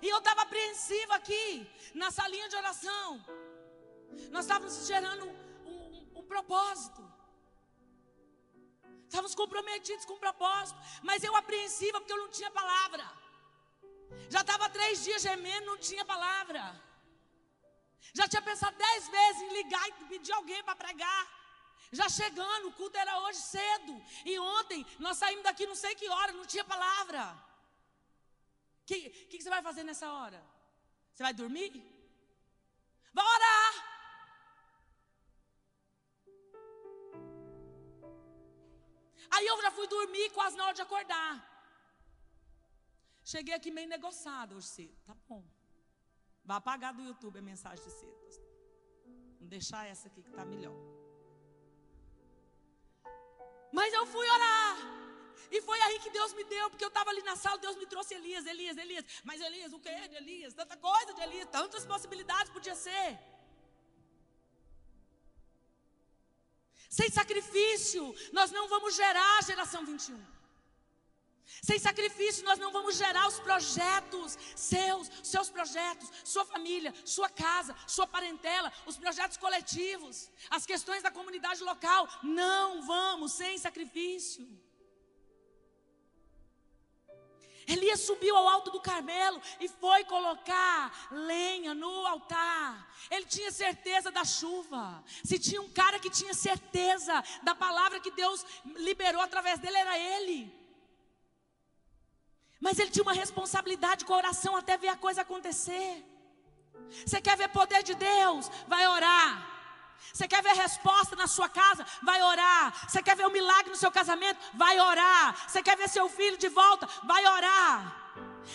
[0.02, 3.24] E eu estava apreensiva aqui, na salinha de oração.
[4.32, 5.36] Nós estávamos gerando um,
[5.72, 7.02] um, um propósito.
[9.08, 10.80] Estávamos comprometidos com um propósito.
[11.04, 13.06] Mas eu apreensiva porque eu não tinha palavra.
[14.30, 16.64] Já estava três dias gemendo, não tinha palavra.
[18.14, 21.24] Já tinha pensado dez vezes em ligar e pedir alguém para pregar.
[21.92, 23.94] Já chegando, o culto era hoje cedo.
[24.26, 27.24] E ontem nós saímos daqui não sei que hora, não tinha palavra.
[28.82, 30.44] O que, que, que você vai fazer nessa hora?
[31.14, 31.72] Você vai dormir?
[33.14, 33.74] Vai orar.
[39.30, 41.32] Aí eu já fui dormir quase na hora de acordar.
[43.24, 44.96] Cheguei aqui meio negociado hoje cedo.
[45.06, 45.44] Tá bom.
[46.46, 48.24] Vai apagar do YouTube a mensagem de cedo.
[49.38, 50.76] Vamos deixar essa aqui que está melhor.
[53.78, 54.76] Mas eu fui orar.
[55.56, 57.88] E foi aí que Deus me deu, porque eu estava ali na sala, Deus me
[57.94, 59.06] trouxe Elias, Elias, Elias.
[59.24, 60.54] Mas Elias, o que de Elias?
[60.62, 63.10] Tanta coisa de Elias, tantas possibilidades podia ser.
[66.98, 68.04] Sem sacrifício,
[68.38, 70.43] nós não vamos gerar a geração 21.
[71.62, 77.76] Sem sacrifício, nós não vamos gerar os projetos seus, seus projetos, sua família, sua casa,
[77.88, 82.08] sua parentela, os projetos coletivos, as questões da comunidade local.
[82.24, 84.48] Não vamos sem sacrifício.
[87.66, 92.94] Elias subiu ao alto do Carmelo e foi colocar lenha no altar.
[93.10, 95.04] Ele tinha certeza da chuva.
[95.24, 99.98] Se tinha um cara que tinha certeza da palavra que Deus liberou através dele, era
[99.98, 100.63] ele.
[102.66, 105.92] Mas ele tinha uma responsabilidade com a oração até ver a coisa acontecer.
[107.06, 108.50] Você quer ver poder de Deus?
[108.74, 109.32] Vai orar.
[110.14, 111.86] Você quer ver resposta na sua casa?
[112.02, 112.66] Vai orar.
[112.88, 114.40] Você quer ver um milagre no seu casamento?
[114.54, 115.36] Vai orar.
[115.46, 116.88] Você quer ver seu filho de volta?
[117.04, 117.76] Vai orar.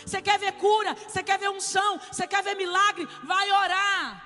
[0.06, 0.94] Você quer ver cura?
[0.94, 1.98] Você quer ver unção?
[2.10, 3.06] Você quer ver milagre?
[3.24, 4.24] Vai orar.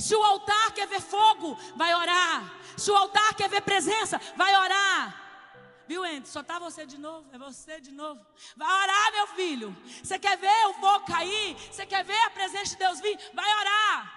[0.00, 2.42] Se o altar quer ver fogo, vai orar.
[2.76, 5.25] Se o altar quer ver presença, vai orar.
[5.86, 6.28] Viu, Ente?
[6.28, 8.24] Só tá você de novo, é você de novo.
[8.56, 9.76] Vai orar, meu filho.
[10.02, 11.56] Você quer ver o fogo cair?
[11.70, 13.18] Você quer ver a presença de Deus vir?
[13.34, 14.16] Vai orar.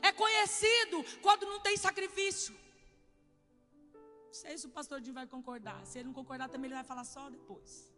[0.00, 2.54] É conhecido quando não tem sacrifício.
[4.26, 5.84] Não sei se o pastor Dinho vai concordar.
[5.86, 7.92] Se ele não concordar, também ele vai falar só depois.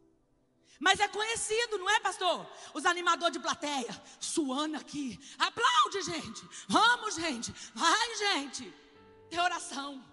[0.80, 2.46] Mas é conhecido, não é, pastor?
[2.74, 5.18] Os animadores de plateia, suando aqui.
[5.38, 6.42] Aplaude, gente.
[6.68, 7.52] Vamos, gente.
[7.74, 8.74] Vai, gente.
[9.30, 10.04] Tem oração.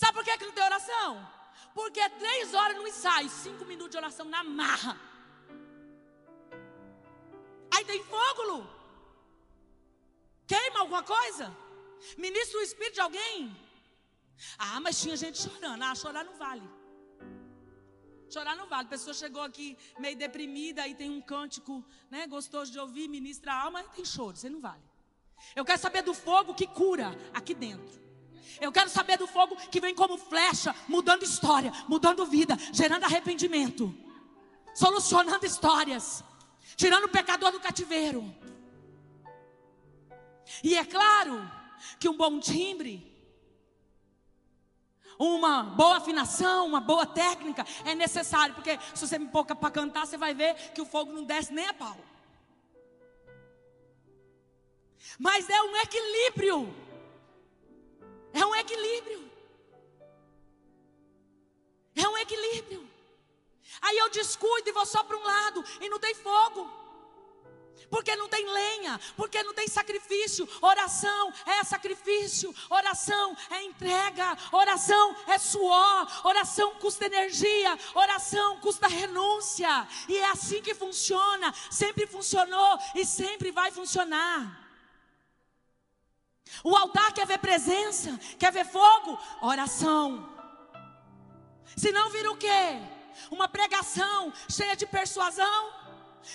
[0.00, 1.28] Sabe por que, que não tem oração?
[1.74, 4.96] Porque três horas no ensaio, cinco minutos de oração na marra.
[7.74, 8.64] Aí tem fogo.
[10.46, 11.44] Queima alguma coisa?
[12.16, 13.56] Ministra o espírito de alguém?
[14.56, 15.82] Ah, mas tinha gente chorando.
[15.82, 16.68] Ah, chorar não vale.
[18.30, 18.86] Chorar não vale.
[18.86, 23.52] A pessoa chegou aqui meio deprimida, aí tem um cântico, né, gostoso de ouvir, ministra
[23.52, 24.36] a alma, aí tem choro.
[24.36, 24.88] Você não vale.
[25.56, 28.07] Eu quero saber do fogo que cura aqui dentro.
[28.60, 33.94] Eu quero saber do fogo que vem como flecha, mudando história, mudando vida, gerando arrependimento,
[34.74, 36.24] solucionando histórias,
[36.76, 38.34] tirando o pecador do cativeiro.
[40.62, 41.50] E é claro
[42.00, 43.06] que um bom timbre,
[45.18, 50.06] uma boa afinação, uma boa técnica é necessário, porque se você me pôr para cantar,
[50.06, 51.96] você vai ver que o fogo não desce nem a pau.
[55.18, 56.87] Mas é um equilíbrio.
[58.32, 59.30] É um equilíbrio.
[61.94, 62.88] É um equilíbrio.
[63.82, 66.78] Aí eu descuido e vou só para um lado e não tem fogo.
[67.90, 70.48] Porque não tem lenha, porque não tem sacrifício.
[70.60, 79.88] Oração é sacrifício, oração é entrega, oração é suor, oração custa energia, oração custa renúncia.
[80.08, 84.67] E é assim que funciona, sempre funcionou e sempre vai funcionar.
[86.64, 90.28] O altar quer ver presença, quer ver fogo, oração.
[91.76, 92.80] Se não vira o quê?
[93.30, 95.72] Uma pregação cheia de persuasão,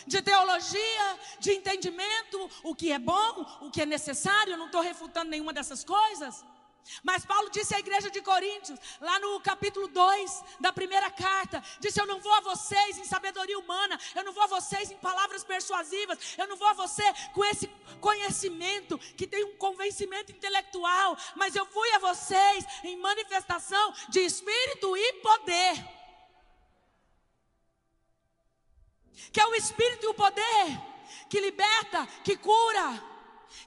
[0.05, 4.81] de teologia, de entendimento, o que é bom, o que é necessário, eu não estou
[4.81, 6.43] refutando nenhuma dessas coisas.
[7.01, 11.99] Mas Paulo disse à igreja de Coríntios, lá no capítulo 2 da primeira carta: disse:
[11.99, 15.43] Eu não vou a vocês em sabedoria humana, eu não vou a vocês em palavras
[15.43, 17.03] persuasivas, eu não vou a você
[17.33, 17.67] com esse
[17.99, 24.95] conhecimento que tem um convencimento intelectual, mas eu fui a vocês em manifestação de espírito
[24.97, 26.03] e poder.
[29.31, 30.93] Que é o espírito e o poder
[31.29, 33.12] que liberta, que cura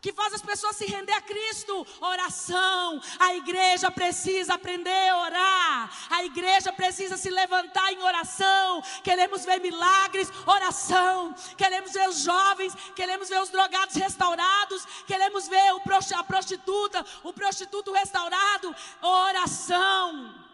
[0.00, 1.86] que faz as pessoas se render a Cristo.
[2.00, 3.00] Oração.
[3.18, 5.90] A igreja precisa aprender a orar.
[6.10, 8.82] A igreja precisa se levantar em oração.
[9.02, 11.34] Queremos ver milagres, oração.
[11.56, 15.68] Queremos ver os jovens, queremos ver os drogados restaurados, queremos ver
[16.14, 18.74] a prostituta, o prostituto restaurado.
[19.02, 20.46] Oração.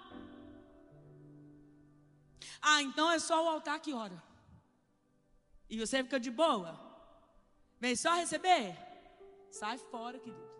[2.60, 4.22] Ah, então é só o altar que ora.
[5.68, 6.78] E você fica de boa?
[7.80, 8.91] Vem só receber?
[9.52, 10.50] Sai fora, querido.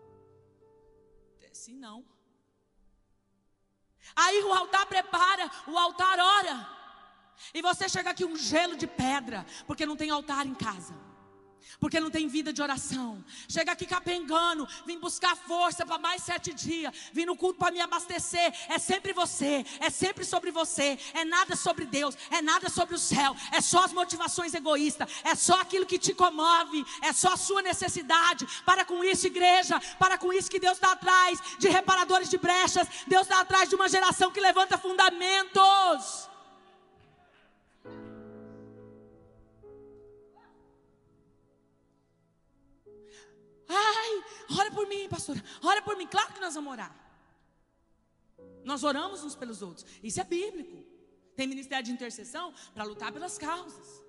[1.39, 2.05] Desce não.
[4.15, 6.55] Aí o altar prepara, o altar ora.
[7.53, 11.02] E você chega aqui um gelo de pedra, porque não tem altar em casa
[11.79, 13.23] porque não tem vida de oração.
[13.47, 17.81] Chega aqui capengando, vim buscar força para mais sete dias, vim no culto para me
[17.81, 18.53] abastecer.
[18.69, 22.99] É sempre você, é sempre sobre você, é nada sobre Deus, é nada sobre o
[22.99, 27.37] céu, é só as motivações egoístas, é só aquilo que te comove, é só a
[27.37, 28.47] sua necessidade.
[28.65, 32.87] Para com isso, igreja, para com isso que Deus está atrás de reparadores de brechas,
[33.07, 36.32] Deus está atrás de uma geração que levanta fundamentos.
[43.67, 44.23] Ai,
[44.59, 45.43] ora por mim, pastora.
[45.61, 46.07] Ora por mim.
[46.07, 46.93] Claro que nós vamos orar.
[48.63, 49.85] Nós oramos uns pelos outros.
[50.01, 50.83] Isso é bíblico.
[51.35, 54.03] Tem ministério de intercessão para lutar pelas causas.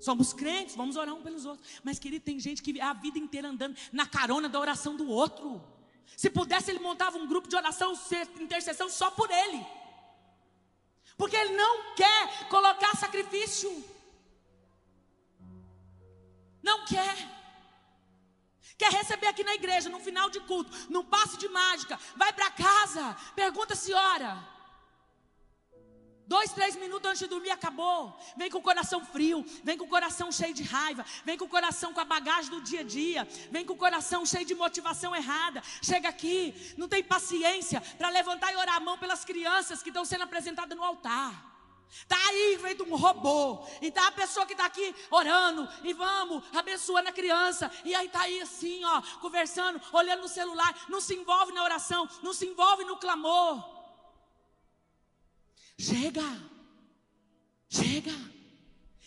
[0.00, 1.68] Somos crentes, vamos orar um pelos outros.
[1.84, 5.62] Mas, querido, tem gente que a vida inteira andando na carona da oração do outro.
[6.16, 7.94] Se pudesse, ele montava um grupo de oração,
[8.40, 9.64] intercessão só por ele.
[11.16, 13.84] Porque ele não quer colocar sacrifício.
[16.62, 17.41] Não quer.
[18.82, 22.50] Quer receber aqui na igreja, no final de culto, num passe de mágica, vai para
[22.50, 24.32] casa, pergunta se ora.
[26.26, 28.18] Dois, três minutos antes de dormir acabou.
[28.36, 31.48] Vem com o coração frio, vem com o coração cheio de raiva, vem com o
[31.48, 35.14] coração com a bagagem do dia a dia, vem com o coração cheio de motivação
[35.14, 35.62] errada.
[35.80, 40.04] Chega aqui, não tem paciência para levantar e orar a mão pelas crianças que estão
[40.04, 41.51] sendo apresentadas no altar.
[41.92, 43.66] Está aí feito um robô.
[43.82, 45.68] E está a pessoa que está aqui orando.
[45.84, 47.70] E vamos, abençoando a criança.
[47.84, 50.86] E aí está aí assim, ó, conversando, olhando no celular.
[50.88, 52.08] Não se envolve na oração.
[52.22, 53.62] Não se envolve no clamor.
[55.78, 56.24] Chega.
[57.68, 58.12] Chega.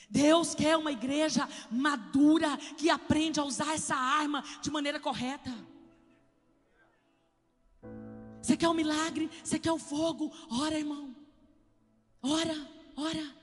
[0.07, 5.52] Deus quer uma igreja madura que aprende a usar essa arma de maneira correta.
[8.44, 9.28] Você quer o um milagre?
[9.44, 10.32] Você quer o fogo?
[10.52, 11.16] Ora, irmão.
[12.22, 13.35] Ora ora.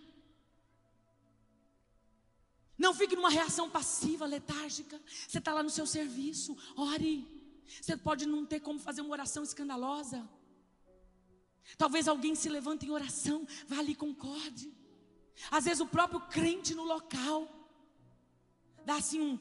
[2.78, 5.00] Não fique numa reação passiva, letárgica.
[5.28, 7.26] Você está lá no seu serviço, ore.
[7.80, 10.28] Você pode não ter como fazer uma oração escandalosa.
[11.78, 14.72] Talvez alguém se levante em oração, vá ali e concorde.
[15.50, 17.48] Às vezes o próprio crente no local
[18.84, 19.38] dá assim um.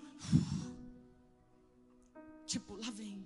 [2.45, 3.25] Tipo, lá vem.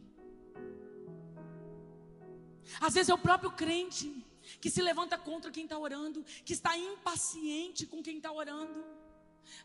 [2.80, 4.25] Às vezes é o próprio crente
[4.62, 8.84] que se levanta contra quem está orando, que está impaciente com quem está orando.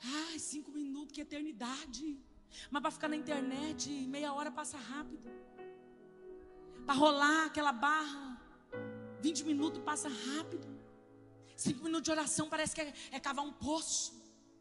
[0.03, 2.19] Ai, cinco minutos, que eternidade.
[2.71, 5.31] Mas para ficar na internet, meia hora passa rápido.
[6.87, 8.41] Para rolar aquela barra,
[9.21, 10.69] 20 minutos passa rápido.
[11.57, 14.15] Cinco minutos de oração parece que é, é cavar um poço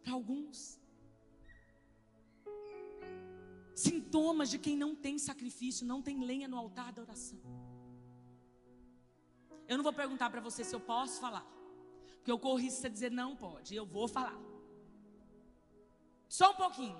[0.03, 0.77] para alguns.
[3.73, 7.39] Sintomas de quem não tem sacrifício, não tem lenha no altar da oração.
[9.69, 11.45] Eu não vou perguntar para você se eu posso falar,
[12.15, 14.37] porque eu corro risco de você dizer não pode, eu vou falar.
[16.27, 16.99] Só um pouquinho.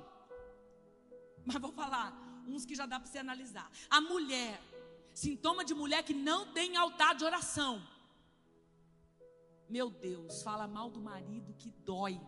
[1.46, 2.08] Mas vou falar
[2.48, 3.68] uns que já dá para você analisar.
[3.90, 4.62] A mulher,
[5.14, 7.82] sintoma de mulher que não tem altar de oração.
[9.68, 12.22] Meu Deus, fala mal do marido que dói.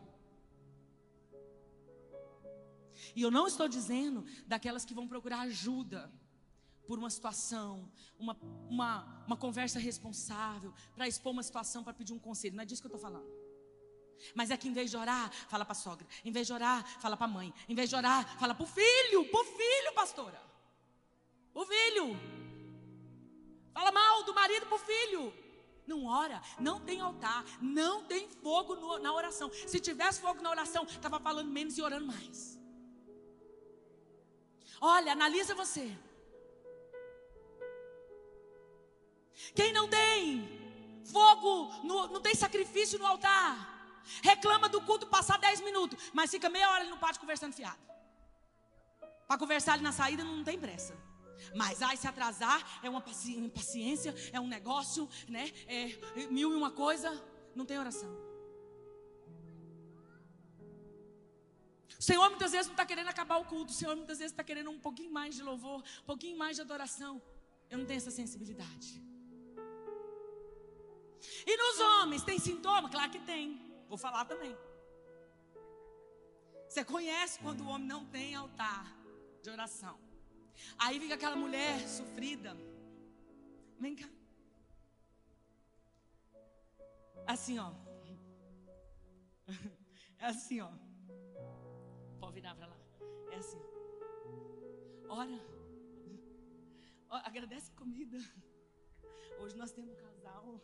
[3.15, 6.11] E eu não estou dizendo daquelas que vão procurar ajuda
[6.91, 7.89] por uma situação,
[8.19, 8.38] uma,
[8.69, 12.53] uma, uma conversa responsável, para expor uma situação, para pedir um conselho.
[12.53, 13.31] Não é disso que eu estou falando.
[14.35, 16.05] Mas é que em vez de orar, fala para a sogra.
[16.26, 17.53] Em vez de orar, fala para a mãe.
[17.69, 19.23] Em vez de orar, fala para o filho.
[19.31, 20.41] Para o filho, pastora.
[21.53, 22.07] O filho.
[23.73, 25.34] Fala mal do marido para o filho.
[25.88, 29.49] Não ora, não tem altar, não tem fogo no, na oração.
[29.65, 32.59] Se tivesse fogo na oração, estava falando menos e orando mais.
[34.81, 35.97] Olha, analisa você.
[39.55, 40.47] Quem não tem
[41.05, 46.49] fogo, no, não tem sacrifício no altar, reclama do culto passar 10 minutos, mas fica
[46.49, 47.80] meia hora ali no pátio conversando fiado.
[49.27, 50.93] Para conversar ali na saída não tem pressa.
[51.55, 55.51] Mas ai, se atrasar é uma paciência, é um negócio, né?
[55.68, 57.09] É mil e uma coisa,
[57.55, 58.09] não tem oração.
[61.97, 64.43] O Senhor muitas vezes não está querendo acabar o culto, o Senhor muitas vezes está
[64.43, 67.22] querendo um pouquinho mais de louvor, um pouquinho mais de adoração.
[67.69, 69.10] Eu não tenho essa sensibilidade.
[71.45, 72.89] E nos homens, tem sintoma?
[72.89, 73.60] Claro que tem.
[73.88, 74.56] Vou falar também.
[76.68, 78.85] Você conhece quando o homem não tem altar
[79.41, 79.99] de oração.
[80.77, 82.56] Aí fica aquela mulher sofrida.
[83.80, 84.10] Vem cá.
[87.27, 87.73] Assim, ó.
[90.18, 90.72] É assim, ó.
[92.19, 92.77] Pode virar para lá.
[93.31, 93.60] É assim.
[95.10, 95.39] Ora.
[97.10, 98.18] Agradece comida.
[99.39, 100.61] Hoje nós temos um casal.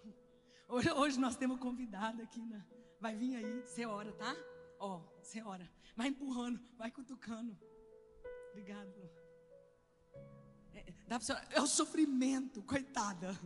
[0.69, 2.61] Hoje, hoje nós temos convidado aqui na,
[2.99, 4.35] Vai vir aí, você ora, tá?
[4.79, 5.69] Ó, você ora.
[5.95, 7.57] Vai empurrando, vai cutucando.
[8.51, 9.09] Obrigado.
[10.73, 13.37] É, dá pra é o sofrimento, coitada.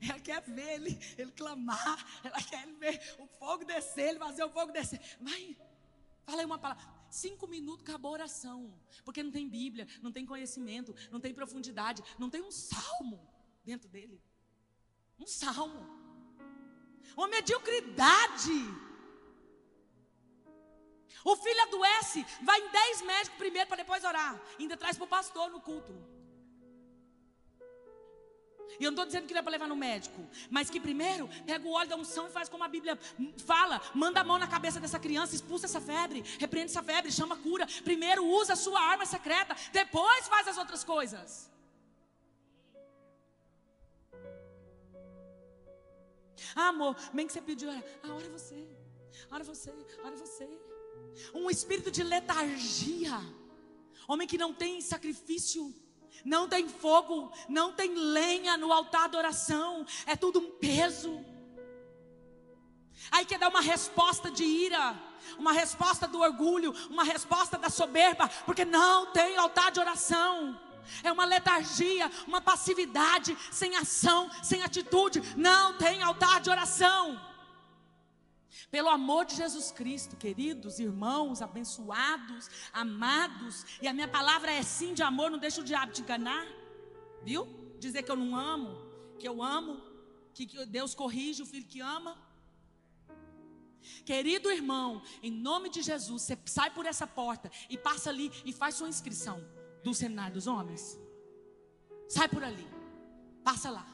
[0.00, 2.06] Ela quer ver ele, ele clamar.
[2.24, 5.00] Ela quer ver o fogo descer, ele fazer o fogo descer.
[5.20, 5.54] Vai,
[6.24, 6.82] fala aí uma palavra.
[7.10, 8.72] Cinco minutos acabou a oração.
[9.04, 13.28] Porque não tem Bíblia, não tem conhecimento, não tem profundidade, não tem um salmo
[13.64, 14.22] dentro dele.
[15.18, 15.99] Um salmo.
[17.16, 18.60] Uma mediocridade.
[21.24, 24.40] O filho adoece, vai em dez médicos primeiro para depois orar.
[24.58, 25.92] Ainda traz para o pastor no culto.
[28.78, 31.28] E eu não estou dizendo que não é para levar no médico, mas que primeiro
[31.44, 32.98] pega o óleo da unção e faz como a Bíblia
[33.44, 37.36] fala: manda a mão na cabeça dessa criança, expulsa essa febre, repreende essa febre, chama
[37.36, 37.66] cura.
[37.84, 41.50] Primeiro usa a sua arma secreta, depois faz as outras coisas.
[46.54, 48.68] Ah, amor, bem que você pediu, ah, ora você,
[49.30, 49.72] ora você,
[50.04, 50.48] ora você
[51.34, 53.18] um espírito de letargia.
[54.08, 55.72] Homem que não tem sacrifício,
[56.24, 61.24] não tem fogo, não tem lenha no altar da oração, é tudo um peso.
[63.10, 64.94] Aí quer dar uma resposta de ira,
[65.38, 70.60] uma resposta do orgulho, uma resposta da soberba, porque não tem altar de oração.
[71.02, 77.30] É uma letargia, uma passividade, sem ação, sem atitude, não tem altar de oração.
[78.70, 84.94] Pelo amor de Jesus Cristo, queridos irmãos, abençoados, amados, e a minha palavra é sim
[84.94, 86.46] de amor, não deixa o diabo te enganar,
[87.22, 87.46] viu?
[87.78, 88.76] Dizer que eu não amo,
[89.18, 89.80] que eu amo,
[90.32, 92.16] que Deus corrige o filho que ama.
[94.04, 98.52] Querido irmão, em nome de Jesus, você sai por essa porta e passa ali e
[98.52, 99.42] faz sua inscrição
[99.82, 100.98] do seminário dos homens.
[102.08, 102.66] Sai por ali,
[103.44, 103.86] passa lá,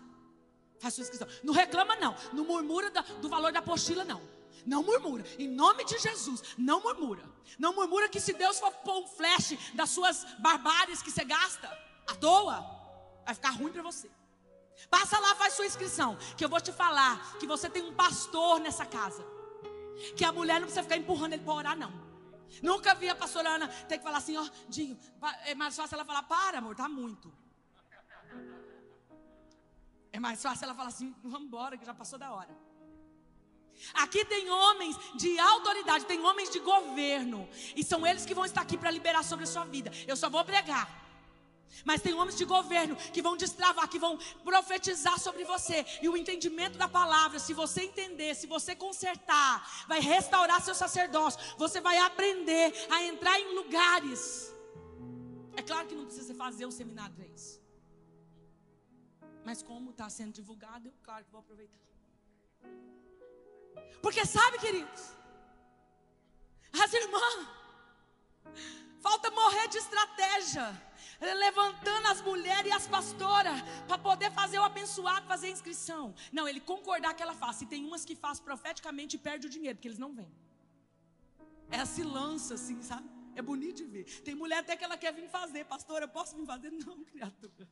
[0.78, 1.28] faz sua inscrição.
[1.42, 2.90] Não reclama, não, não murmura
[3.20, 4.20] do valor da apostila, não.
[4.64, 5.24] Não murmura.
[5.38, 7.22] Em nome de Jesus, não murmura.
[7.58, 11.68] Não murmura que se Deus for pôr um flash das suas barbáries que você gasta
[12.06, 12.64] à toa,
[13.24, 14.10] vai ficar ruim para você.
[14.90, 16.16] Passa lá, faz sua inscrição.
[16.36, 19.24] Que eu vou te falar que você tem um pastor nessa casa.
[20.16, 22.05] Que a mulher não precisa ficar empurrando ele para orar, não.
[22.62, 24.98] Nunca vi a pastora Ana ter que falar assim, ó, oh, Dinho,
[25.44, 27.32] é mais fácil ela falar, para, amor, tá muito.
[30.12, 32.56] É mais fácil ela falar assim, vamos embora, que já passou da hora.
[33.94, 38.62] Aqui tem homens de autoridade, tem homens de governo, e são eles que vão estar
[38.62, 39.90] aqui para liberar sobre a sua vida.
[40.06, 41.05] Eu só vou pregar.
[41.84, 45.84] Mas tem homens de governo que vão destravar, que vão profetizar sobre você.
[46.02, 51.40] E o entendimento da palavra, se você entender, se você consertar, vai restaurar seu sacerdócio.
[51.58, 54.52] Você vai aprender a entrar em lugares.
[55.54, 57.60] É claro que não precisa fazer o seminário 3.
[59.44, 61.78] Mas como está sendo divulgado, eu claro que vou aproveitar.
[64.02, 65.02] Porque sabe, queridos,
[66.72, 67.48] as irmãs,
[69.00, 70.66] falta morrer de estratégia
[71.20, 76.14] levantando as mulheres e as pastoras para poder fazer o abençoado, fazer a inscrição.
[76.32, 77.64] Não, ele concordar que ela faça.
[77.64, 80.30] E tem umas que faz profeticamente e perde o dinheiro, porque eles não vêm.
[81.70, 83.08] Ela se lança assim, sabe?
[83.34, 84.04] É bonito de ver.
[84.22, 85.64] Tem mulher até que ela quer vir fazer.
[85.64, 86.70] Pastora, eu posso vir fazer?
[86.70, 87.68] Não, criatura.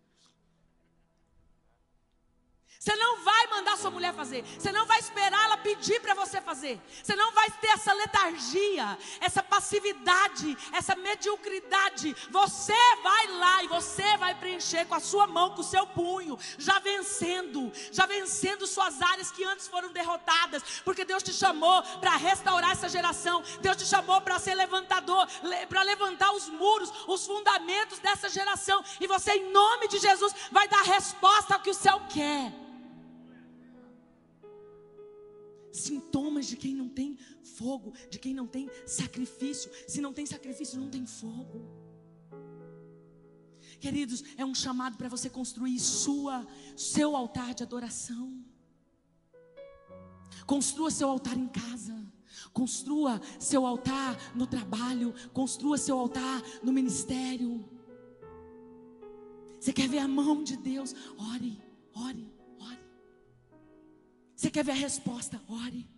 [2.84, 4.44] Você não vai mandar sua mulher fazer.
[4.44, 6.78] Você não vai esperar ela pedir para você fazer.
[7.02, 12.14] Você não vai ter essa letargia, essa passividade, essa mediocridade.
[12.30, 16.38] Você vai lá e você vai preencher com a sua mão, com o seu punho,
[16.58, 22.16] já vencendo, já vencendo suas áreas que antes foram derrotadas, porque Deus te chamou para
[22.16, 23.42] restaurar essa geração.
[23.62, 25.26] Deus te chamou para ser levantador,
[25.70, 28.84] para levantar os muros, os fundamentos dessa geração.
[29.00, 32.52] E você, em nome de Jesus, vai dar resposta ao que o céu quer.
[35.74, 39.70] Sintomas de quem não tem fogo, de quem não tem sacrifício.
[39.88, 41.62] Se não tem sacrifício, não tem fogo.
[43.80, 46.46] Queridos, é um chamado para você construir sua,
[46.76, 48.42] seu altar de adoração.
[50.46, 51.94] Construa seu altar em casa.
[52.52, 55.12] Construa seu altar no trabalho.
[55.32, 57.68] Construa seu altar no ministério.
[59.58, 60.94] Você quer ver a mão de Deus?
[61.18, 61.60] Ore,
[61.94, 62.33] ore.
[64.44, 65.40] Você quer ver a resposta?
[65.48, 65.88] Ore.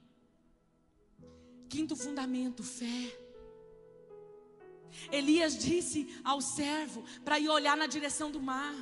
[1.68, 3.18] Quinto fundamento, fé.
[5.10, 8.72] Elias disse ao servo para ir olhar na direção do mar.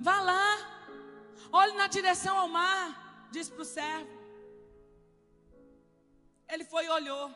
[0.00, 0.48] Vá lá,
[1.52, 4.18] olhe na direção ao mar, disse para o servo.
[6.48, 7.30] Ele foi e olhou,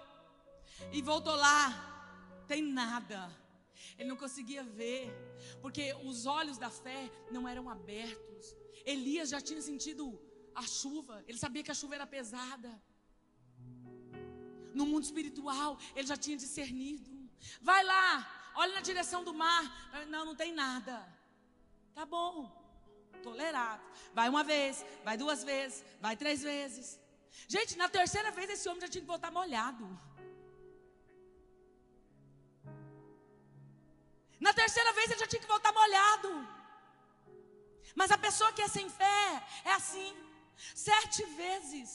[0.93, 3.31] e voltou lá, tem nada.
[3.99, 5.13] Ele não conseguia ver,
[5.61, 8.57] porque os olhos da fé não eram abertos.
[8.95, 10.05] Elias já tinha sentido
[10.55, 12.71] a chuva, ele sabia que a chuva era pesada.
[14.79, 17.13] No mundo espiritual, ele já tinha discernido.
[17.61, 19.65] Vai lá, olha na direção do mar.
[20.09, 20.97] Não, não tem nada.
[21.95, 22.35] Tá bom,
[23.23, 23.83] tolerado.
[24.15, 27.01] Vai uma vez, vai duas vezes, vai três vezes.
[27.49, 29.87] Gente, na terceira vez esse homem já tinha que voltar molhado.
[34.47, 36.56] Na terceira vez ele já tinha que voltar molhado.
[38.01, 40.15] Mas a pessoa que é sem fé é assim,
[40.89, 41.91] sete vezes.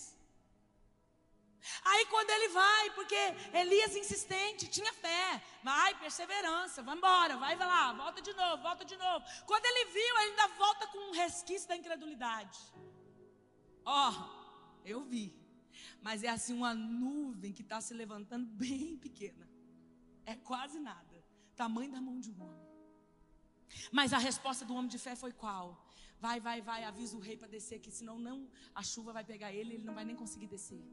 [1.86, 3.22] Aí quando ele vai, porque
[3.54, 8.98] Elias insistente, tinha fé, vai, perseverança, vai embora, vai, lá, volta de novo, volta de
[8.98, 9.24] novo.
[9.46, 12.60] Quando ele viu, ele ainda volta com um resquício da incredulidade.
[13.86, 15.40] Ó, oh, eu vi,
[16.02, 19.48] mas é assim uma nuvem que está se levantando bem pequena,
[20.26, 21.24] é quase nada,
[21.56, 22.72] tamanho da mão de um homem.
[23.92, 25.91] Mas a resposta do homem de fé foi qual?
[26.22, 29.52] Vai, vai, vai, avisa o rei para descer, que senão não, a chuva vai pegar
[29.52, 30.84] ele, ele não vai nem conseguir descer.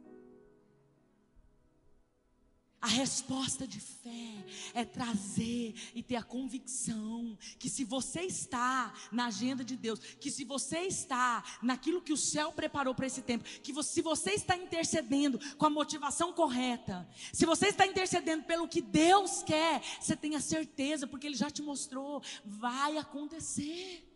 [2.81, 9.27] A resposta de fé é trazer e ter a convicção que se você está na
[9.27, 13.45] agenda de Deus, que se você está naquilo que o céu preparou para esse tempo,
[13.45, 18.81] que se você está intercedendo com a motivação correta, se você está intercedendo pelo que
[18.81, 24.08] Deus quer, você tenha certeza, porque Ele já te mostrou, vai acontecer.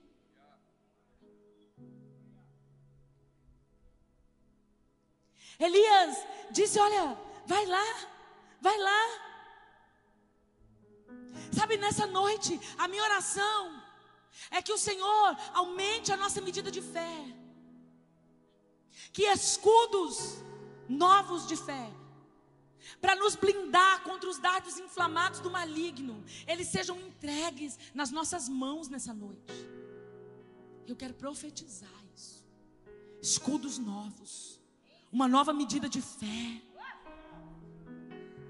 [5.65, 6.17] Elias
[6.51, 7.87] disse: Olha, vai lá,
[8.61, 9.03] vai lá.
[11.53, 13.83] Sabe, nessa noite, a minha oração
[14.51, 17.17] é que o Senhor aumente a nossa medida de fé,
[19.13, 20.43] que escudos
[20.89, 21.91] novos de fé,
[23.01, 28.89] para nos blindar contra os dardos inflamados do maligno, eles sejam entregues nas nossas mãos
[28.89, 29.53] nessa noite.
[30.87, 32.45] Eu quero profetizar isso.
[33.21, 34.62] Escudos novos
[35.13, 36.63] uma nova medida de fé.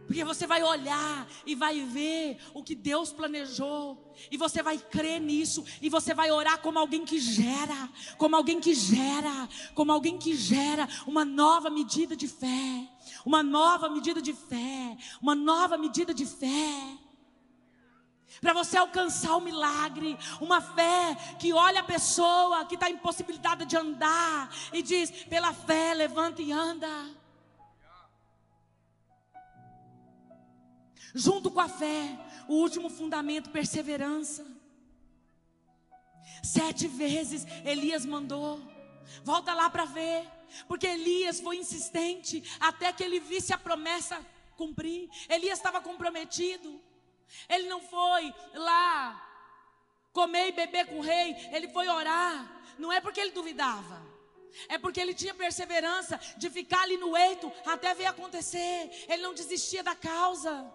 [0.07, 5.21] Porque você vai olhar e vai ver o que Deus planejou, e você vai crer
[5.21, 10.19] nisso, e você vai orar como alguém que gera, como alguém que gera, como alguém
[10.19, 12.89] que gera uma nova medida de fé,
[13.25, 16.99] uma nova medida de fé, uma nova medida de fé.
[18.41, 23.77] Para você alcançar o milagre, uma fé que olha a pessoa que está impossibilitada de
[23.77, 26.89] andar e diz: pela fé, levanta e anda.
[31.15, 32.19] Junto com a fé,
[32.49, 34.47] o último fundamento, perseverança.
[36.43, 38.61] Sete vezes Elias mandou,
[39.23, 40.27] volta lá para ver,
[40.67, 44.25] porque Elias foi insistente até que ele visse a promessa
[44.57, 45.09] cumprir.
[45.29, 46.81] Elias estava comprometido.
[47.49, 49.29] Ele não foi lá
[50.13, 52.63] comer e beber com o rei, ele foi orar.
[52.79, 54.03] Não é porque ele duvidava.
[54.69, 58.91] É porque ele tinha perseverança de ficar ali no eito até ver acontecer.
[59.09, 60.71] Ele não desistia da causa.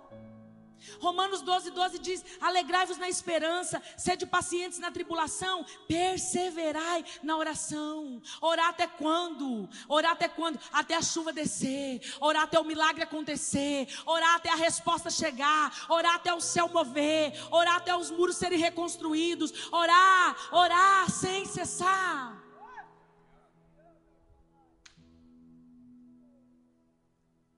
[0.99, 8.21] Romanos 12, 12 diz: Alegrai-vos na esperança, sede pacientes na tribulação, perseverai na oração.
[8.41, 9.69] Orar até quando?
[9.87, 10.59] Orar até quando?
[10.71, 16.15] Até a chuva descer, orar até o milagre acontecer, orar até a resposta chegar, orar
[16.15, 22.43] até o céu mover, orar até os muros serem reconstruídos, orar, orar sem cessar.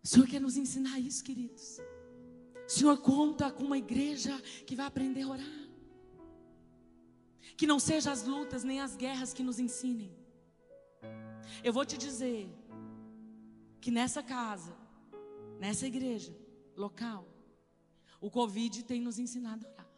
[0.04, 1.80] O Senhor quer nos ensinar isso, queridos.
[2.70, 5.60] Senhor conta com uma igreja que vai aprender a orar.
[7.58, 10.16] Que não sejam as lutas nem as guerras que nos ensinem.
[11.64, 12.48] Eu vou te dizer
[13.82, 14.72] que nessa casa,
[15.60, 16.32] nessa igreja
[16.78, 17.28] local,
[18.22, 19.90] o Covid tem nos ensinado a orar.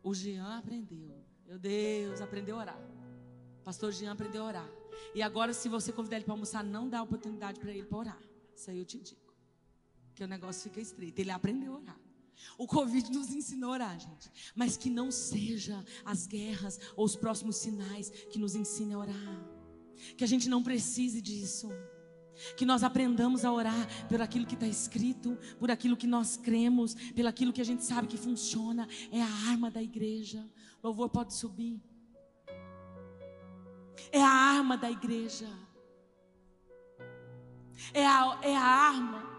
[0.00, 1.24] O Jean aprendeu.
[1.44, 2.90] Meu Deus, aprendeu a orar.
[3.64, 4.70] Pastor Jean aprendeu a orar.
[5.12, 8.22] E agora, se você convidar ele para almoçar, não dá oportunidade para ele para orar.
[8.54, 9.27] Isso aí eu te digo
[10.18, 11.20] que o negócio fica estreito.
[11.20, 12.00] Ele aprendeu a orar.
[12.58, 14.28] O Covid nos ensinou a orar, gente.
[14.52, 19.48] Mas que não seja as guerras ou os próximos sinais que nos ensinem a orar.
[20.16, 21.70] Que a gente não precise disso.
[22.56, 26.94] Que nós aprendamos a orar por aquilo que está escrito, por aquilo que nós cremos,
[27.12, 28.88] pelo aquilo que a gente sabe que funciona.
[29.12, 30.44] É a arma da igreja.
[30.82, 31.80] Louvor pode subir.
[34.10, 35.48] É a arma da igreja.
[37.94, 39.37] É a, é a arma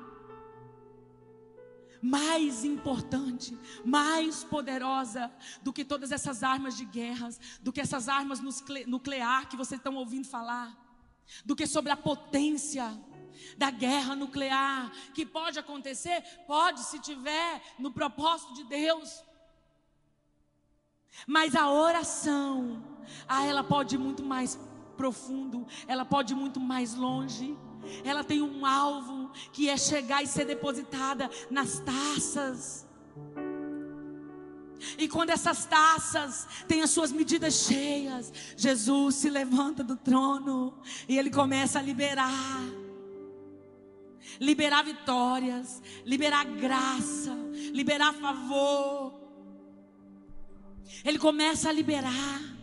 [2.01, 5.31] mais importante, mais poderosa
[5.61, 8.39] do que todas essas armas de guerras, do que essas armas
[8.87, 10.75] nuclear que vocês estão ouvindo falar,
[11.45, 12.97] do que sobre a potência
[13.57, 19.23] da guerra nuclear que pode acontecer, pode se tiver no propósito de Deus.
[21.27, 22.83] Mas a oração,
[23.27, 24.59] ah, ela pode ir muito mais
[24.95, 27.57] profundo, ela pode ir muito mais longe
[28.03, 32.87] ela tem um alvo que é chegar e ser depositada nas taças.
[34.97, 41.17] E quando essas taças têm as suas medidas cheias, Jesus se levanta do trono e
[41.17, 42.63] ele começa a liberar.
[44.39, 47.35] Liberar vitórias, liberar graça,
[47.73, 49.19] liberar favor.
[51.03, 52.58] Ele começa a liberar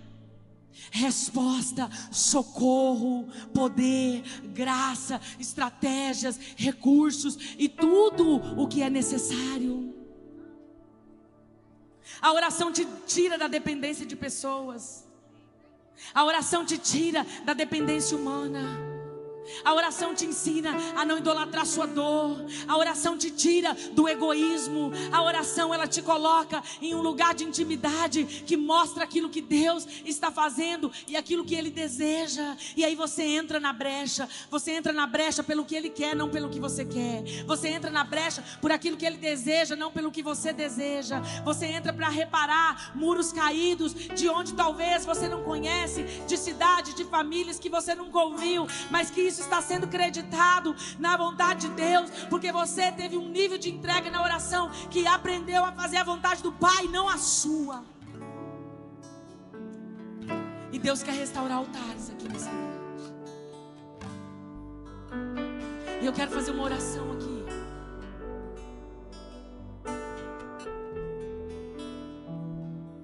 [0.90, 4.22] resposta, socorro, poder,
[4.54, 9.94] graça, estratégias, recursos e tudo o que é necessário.
[12.20, 15.06] A oração te tira da dependência de pessoas.
[16.14, 18.95] A oração te tira da dependência humana.
[19.64, 22.44] A oração te ensina a não idolatrar sua dor.
[22.66, 24.92] A oração te tira do egoísmo.
[25.12, 29.86] A oração ela te coloca em um lugar de intimidade que mostra aquilo que Deus
[30.04, 32.56] está fazendo e aquilo que ele deseja.
[32.76, 34.28] E aí você entra na brecha.
[34.50, 37.22] Você entra na brecha pelo que ele quer, não pelo que você quer.
[37.46, 41.20] Você entra na brecha por aquilo que ele deseja, não pelo que você deseja.
[41.44, 47.04] Você entra para reparar muros caídos de onde talvez você não conhece, de cidades, de
[47.04, 51.74] famílias que você nunca ouviu, mas que isso isso está sendo creditado na vontade de
[51.74, 56.04] Deus, porque você teve um nível de entrega na oração que aprendeu a fazer a
[56.04, 57.84] vontade do Pai, não a sua.
[60.72, 62.76] E Deus quer restaurar altares aqui nessa noite.
[66.00, 67.44] E eu quero fazer uma oração aqui.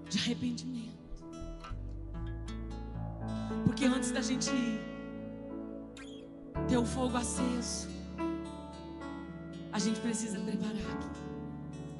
[0.08, 0.92] De arrependimento.
[3.64, 4.91] Porque antes da gente ir
[6.68, 7.88] ter o fogo aceso.
[9.72, 11.22] A gente precisa preparar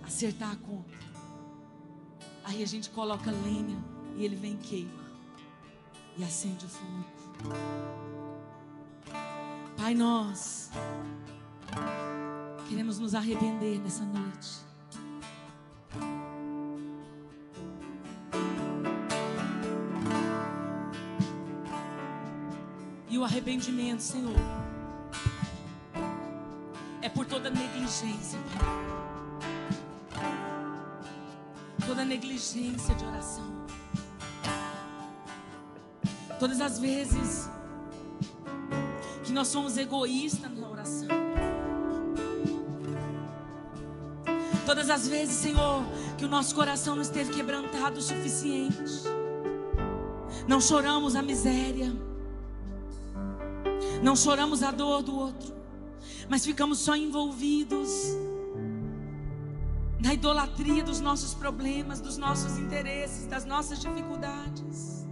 [0.04, 1.02] acertar a conta.
[2.44, 3.82] Aí a gente coloca lenha
[4.16, 5.02] e ele vem queima
[6.18, 7.04] e acende o fogo.
[9.76, 10.70] Pai, nós
[12.68, 14.62] queremos nos arrepender nessa noite.
[23.23, 24.35] O arrependimento, Senhor,
[27.01, 28.36] é por toda negligência,
[31.86, 33.44] toda negligência de oração.
[36.40, 37.49] Todas as vezes
[39.23, 41.09] que nós somos egoístas na oração.
[44.66, 45.85] Todas as vezes, Senhor,
[46.19, 49.05] que o nosso coração não esteve quebrantado o suficiente.
[50.49, 52.11] Não choramos a miséria.
[54.02, 55.54] Não choramos a dor do outro.
[56.28, 57.88] Mas ficamos só envolvidos
[60.00, 65.06] na idolatria dos nossos problemas, dos nossos interesses, das nossas dificuldades.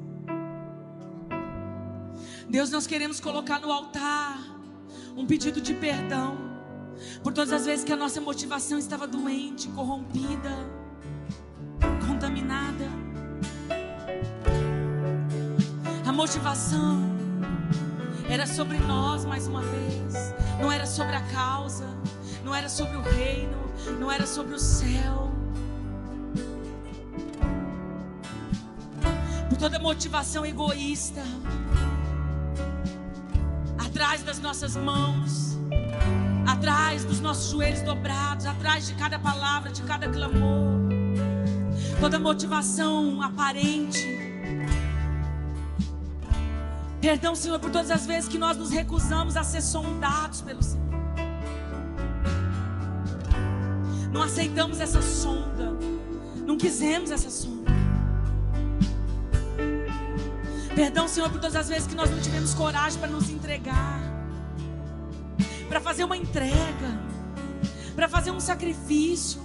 [2.48, 4.38] Deus, nós queremos colocar no altar
[5.16, 6.36] um pedido de perdão
[7.22, 10.50] por todas as vezes que a nossa motivação estava doente, corrompida,
[12.04, 12.88] contaminada.
[16.04, 17.10] A motivação
[18.31, 20.15] era sobre nós mais uma vez,
[20.61, 21.85] não era sobre a causa,
[22.44, 23.59] não era sobre o reino,
[23.98, 25.32] não era sobre o céu.
[29.48, 31.24] Por toda motivação egoísta,
[33.77, 35.59] atrás das nossas mãos,
[36.47, 40.78] atrás dos nossos joelhos dobrados, atrás de cada palavra, de cada clamor,
[41.98, 44.30] toda motivação aparente.
[47.01, 50.90] Perdão, Senhor, por todas as vezes que nós nos recusamos a ser sondados pelo Senhor.
[54.12, 55.72] Não aceitamos essa sonda.
[56.44, 57.70] Não quisemos essa sonda.
[60.74, 64.01] Perdão, Senhor, por todas as vezes que nós não tivemos coragem para nos entregar,
[65.68, 67.01] para fazer uma entrega,
[67.94, 69.40] para fazer um sacrifício.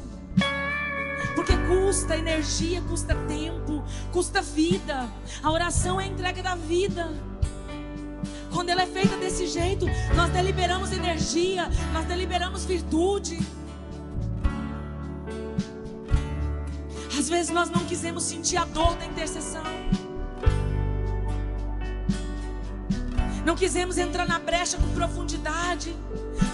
[1.35, 5.09] Porque custa energia, custa tempo, custa vida.
[5.43, 7.11] A oração é a entrega da vida.
[8.55, 13.37] Quando ela é feita desse jeito, nós deliberamos energia, nós deliberamos virtude.
[17.19, 19.65] Às vezes nós não quisemos sentir a dor da intercessão.
[23.45, 25.93] Não quisemos entrar na brecha com profundidade,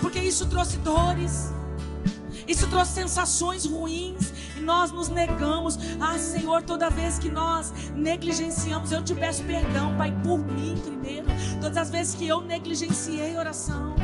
[0.01, 1.53] porque isso trouxe dores,
[2.47, 5.77] isso trouxe sensações ruins, nós nos negamos.
[5.99, 11.27] Ah, Senhor, toda vez que nós negligenciamos, eu te peço perdão, Pai, por mim primeiro.
[11.59, 13.95] Todas as vezes que eu negligenciei a oração,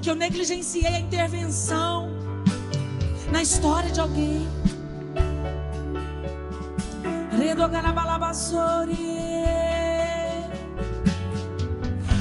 [0.00, 2.10] que eu negligenciei a intervenção
[3.30, 4.46] na história de alguém.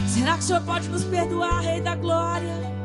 [0.08, 2.83] Será que o Senhor pode nos perdoar, Rei da Glória?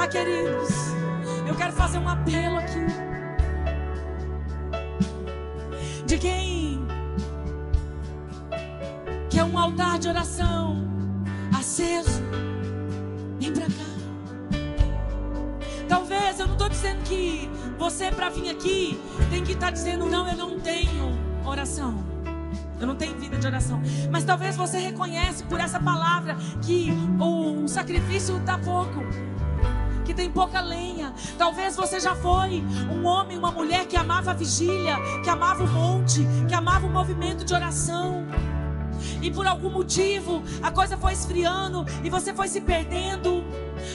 [0.00, 0.70] Ah, queridos,
[1.44, 2.86] eu quero fazer um apelo aqui.
[6.06, 6.86] De quem
[9.28, 10.86] quer um altar de oração
[11.58, 12.22] aceso,
[13.40, 14.58] vem pra cá.
[15.88, 19.00] Talvez eu não estou dizendo que você, para vir aqui,
[19.30, 22.04] tem que estar tá dizendo: não, eu não tenho oração.
[22.80, 23.82] Eu não tenho vida de oração.
[24.12, 29.02] Mas talvez você reconhece por essa palavra que o sacrifício está pouco.
[30.18, 31.14] Tem pouca lenha.
[31.38, 35.68] Talvez você já foi um homem, uma mulher que amava a vigília, que amava o
[35.68, 38.26] monte, que amava o movimento de oração
[39.22, 43.44] e por algum motivo a coisa foi esfriando e você foi se perdendo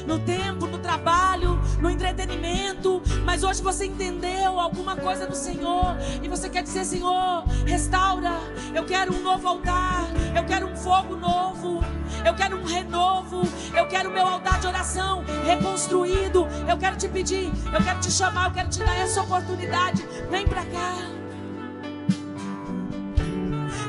[0.08, 6.28] no tempo, no trabalho, no entretenimento, mas hoje você entendeu alguma coisa do Senhor e
[6.28, 8.32] você quer dizer: Senhor, restaura.
[8.74, 11.82] Eu quero um novo altar, eu quero um fogo novo,
[12.26, 13.42] eu quero um renovo,
[13.76, 16.48] eu quero meu altar de oração reconstruído.
[16.68, 20.08] Eu quero te pedir, eu quero te chamar, eu quero te dar essa oportunidade.
[20.30, 20.96] Vem para cá.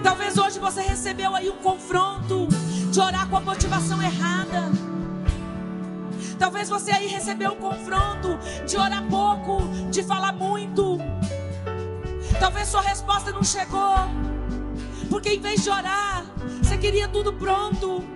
[0.02, 2.48] Talvez hoje você recebeu aí um confronto
[2.90, 4.70] de orar com a motivação errada.
[6.38, 10.98] Talvez você aí recebeu um confronto de orar pouco, de falar muito.
[12.38, 13.94] Talvez sua resposta não chegou.
[15.08, 16.24] Porque em vez de orar,
[16.62, 18.13] você queria tudo pronto.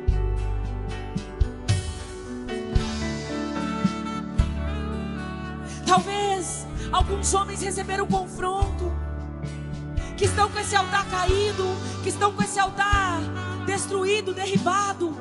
[5.89, 8.93] Talvez alguns homens receberam confronto
[10.19, 11.65] que estão com esse altar caído,
[12.03, 13.23] que estão com esse altar
[13.65, 15.17] destruído, derribado,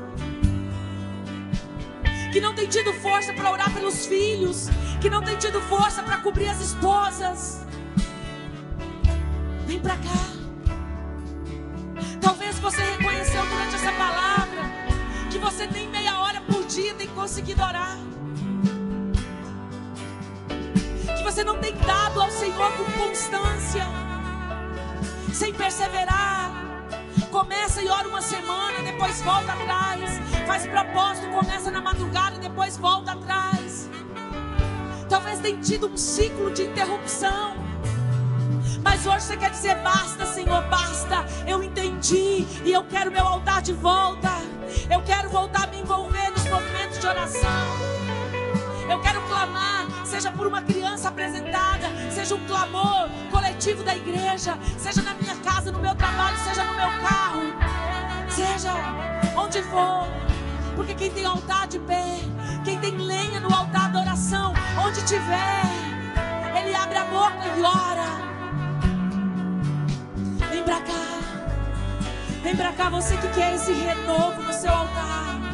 [2.33, 4.67] que não tem tido força para orar pelos filhos,
[4.99, 7.65] que não tem tido força para cobrir as esposas.
[9.65, 10.27] Vem para cá.
[12.19, 14.63] Talvez você reconheceu durante essa palavra
[15.31, 17.97] que você nem meia hora por dia tem conseguido orar.
[21.37, 23.85] Você não tem dado ao Senhor com constância
[25.31, 26.51] sem perseverar.
[27.29, 30.19] Começa e ora uma semana, depois volta atrás.
[30.47, 33.87] Faz propósito, começa na madrugada, depois volta atrás.
[35.07, 37.55] Talvez tenha tido um ciclo de interrupção.
[38.81, 41.23] Mas hoje você quer dizer: basta, Senhor, basta.
[41.45, 44.31] Eu entendi e eu quero meu altar de volta.
[44.89, 48.07] Eu quero voltar a me envolver nos movimentos de oração.
[48.89, 55.01] Eu quero clamar, seja por uma criança apresentada, seja um clamor coletivo da igreja, seja
[55.01, 57.41] na minha casa, no meu trabalho, seja no meu carro,
[58.29, 58.73] seja
[59.35, 60.07] onde for.
[60.75, 62.19] Porque quem tem altar de pé,
[62.63, 64.53] quem tem lenha no altar da oração,
[64.85, 65.61] onde tiver,
[66.57, 68.27] ele abre a boca e ora.
[70.49, 71.19] Vem pra cá.
[72.43, 75.46] Vem pra cá, você que quer esse renovo no seu altar.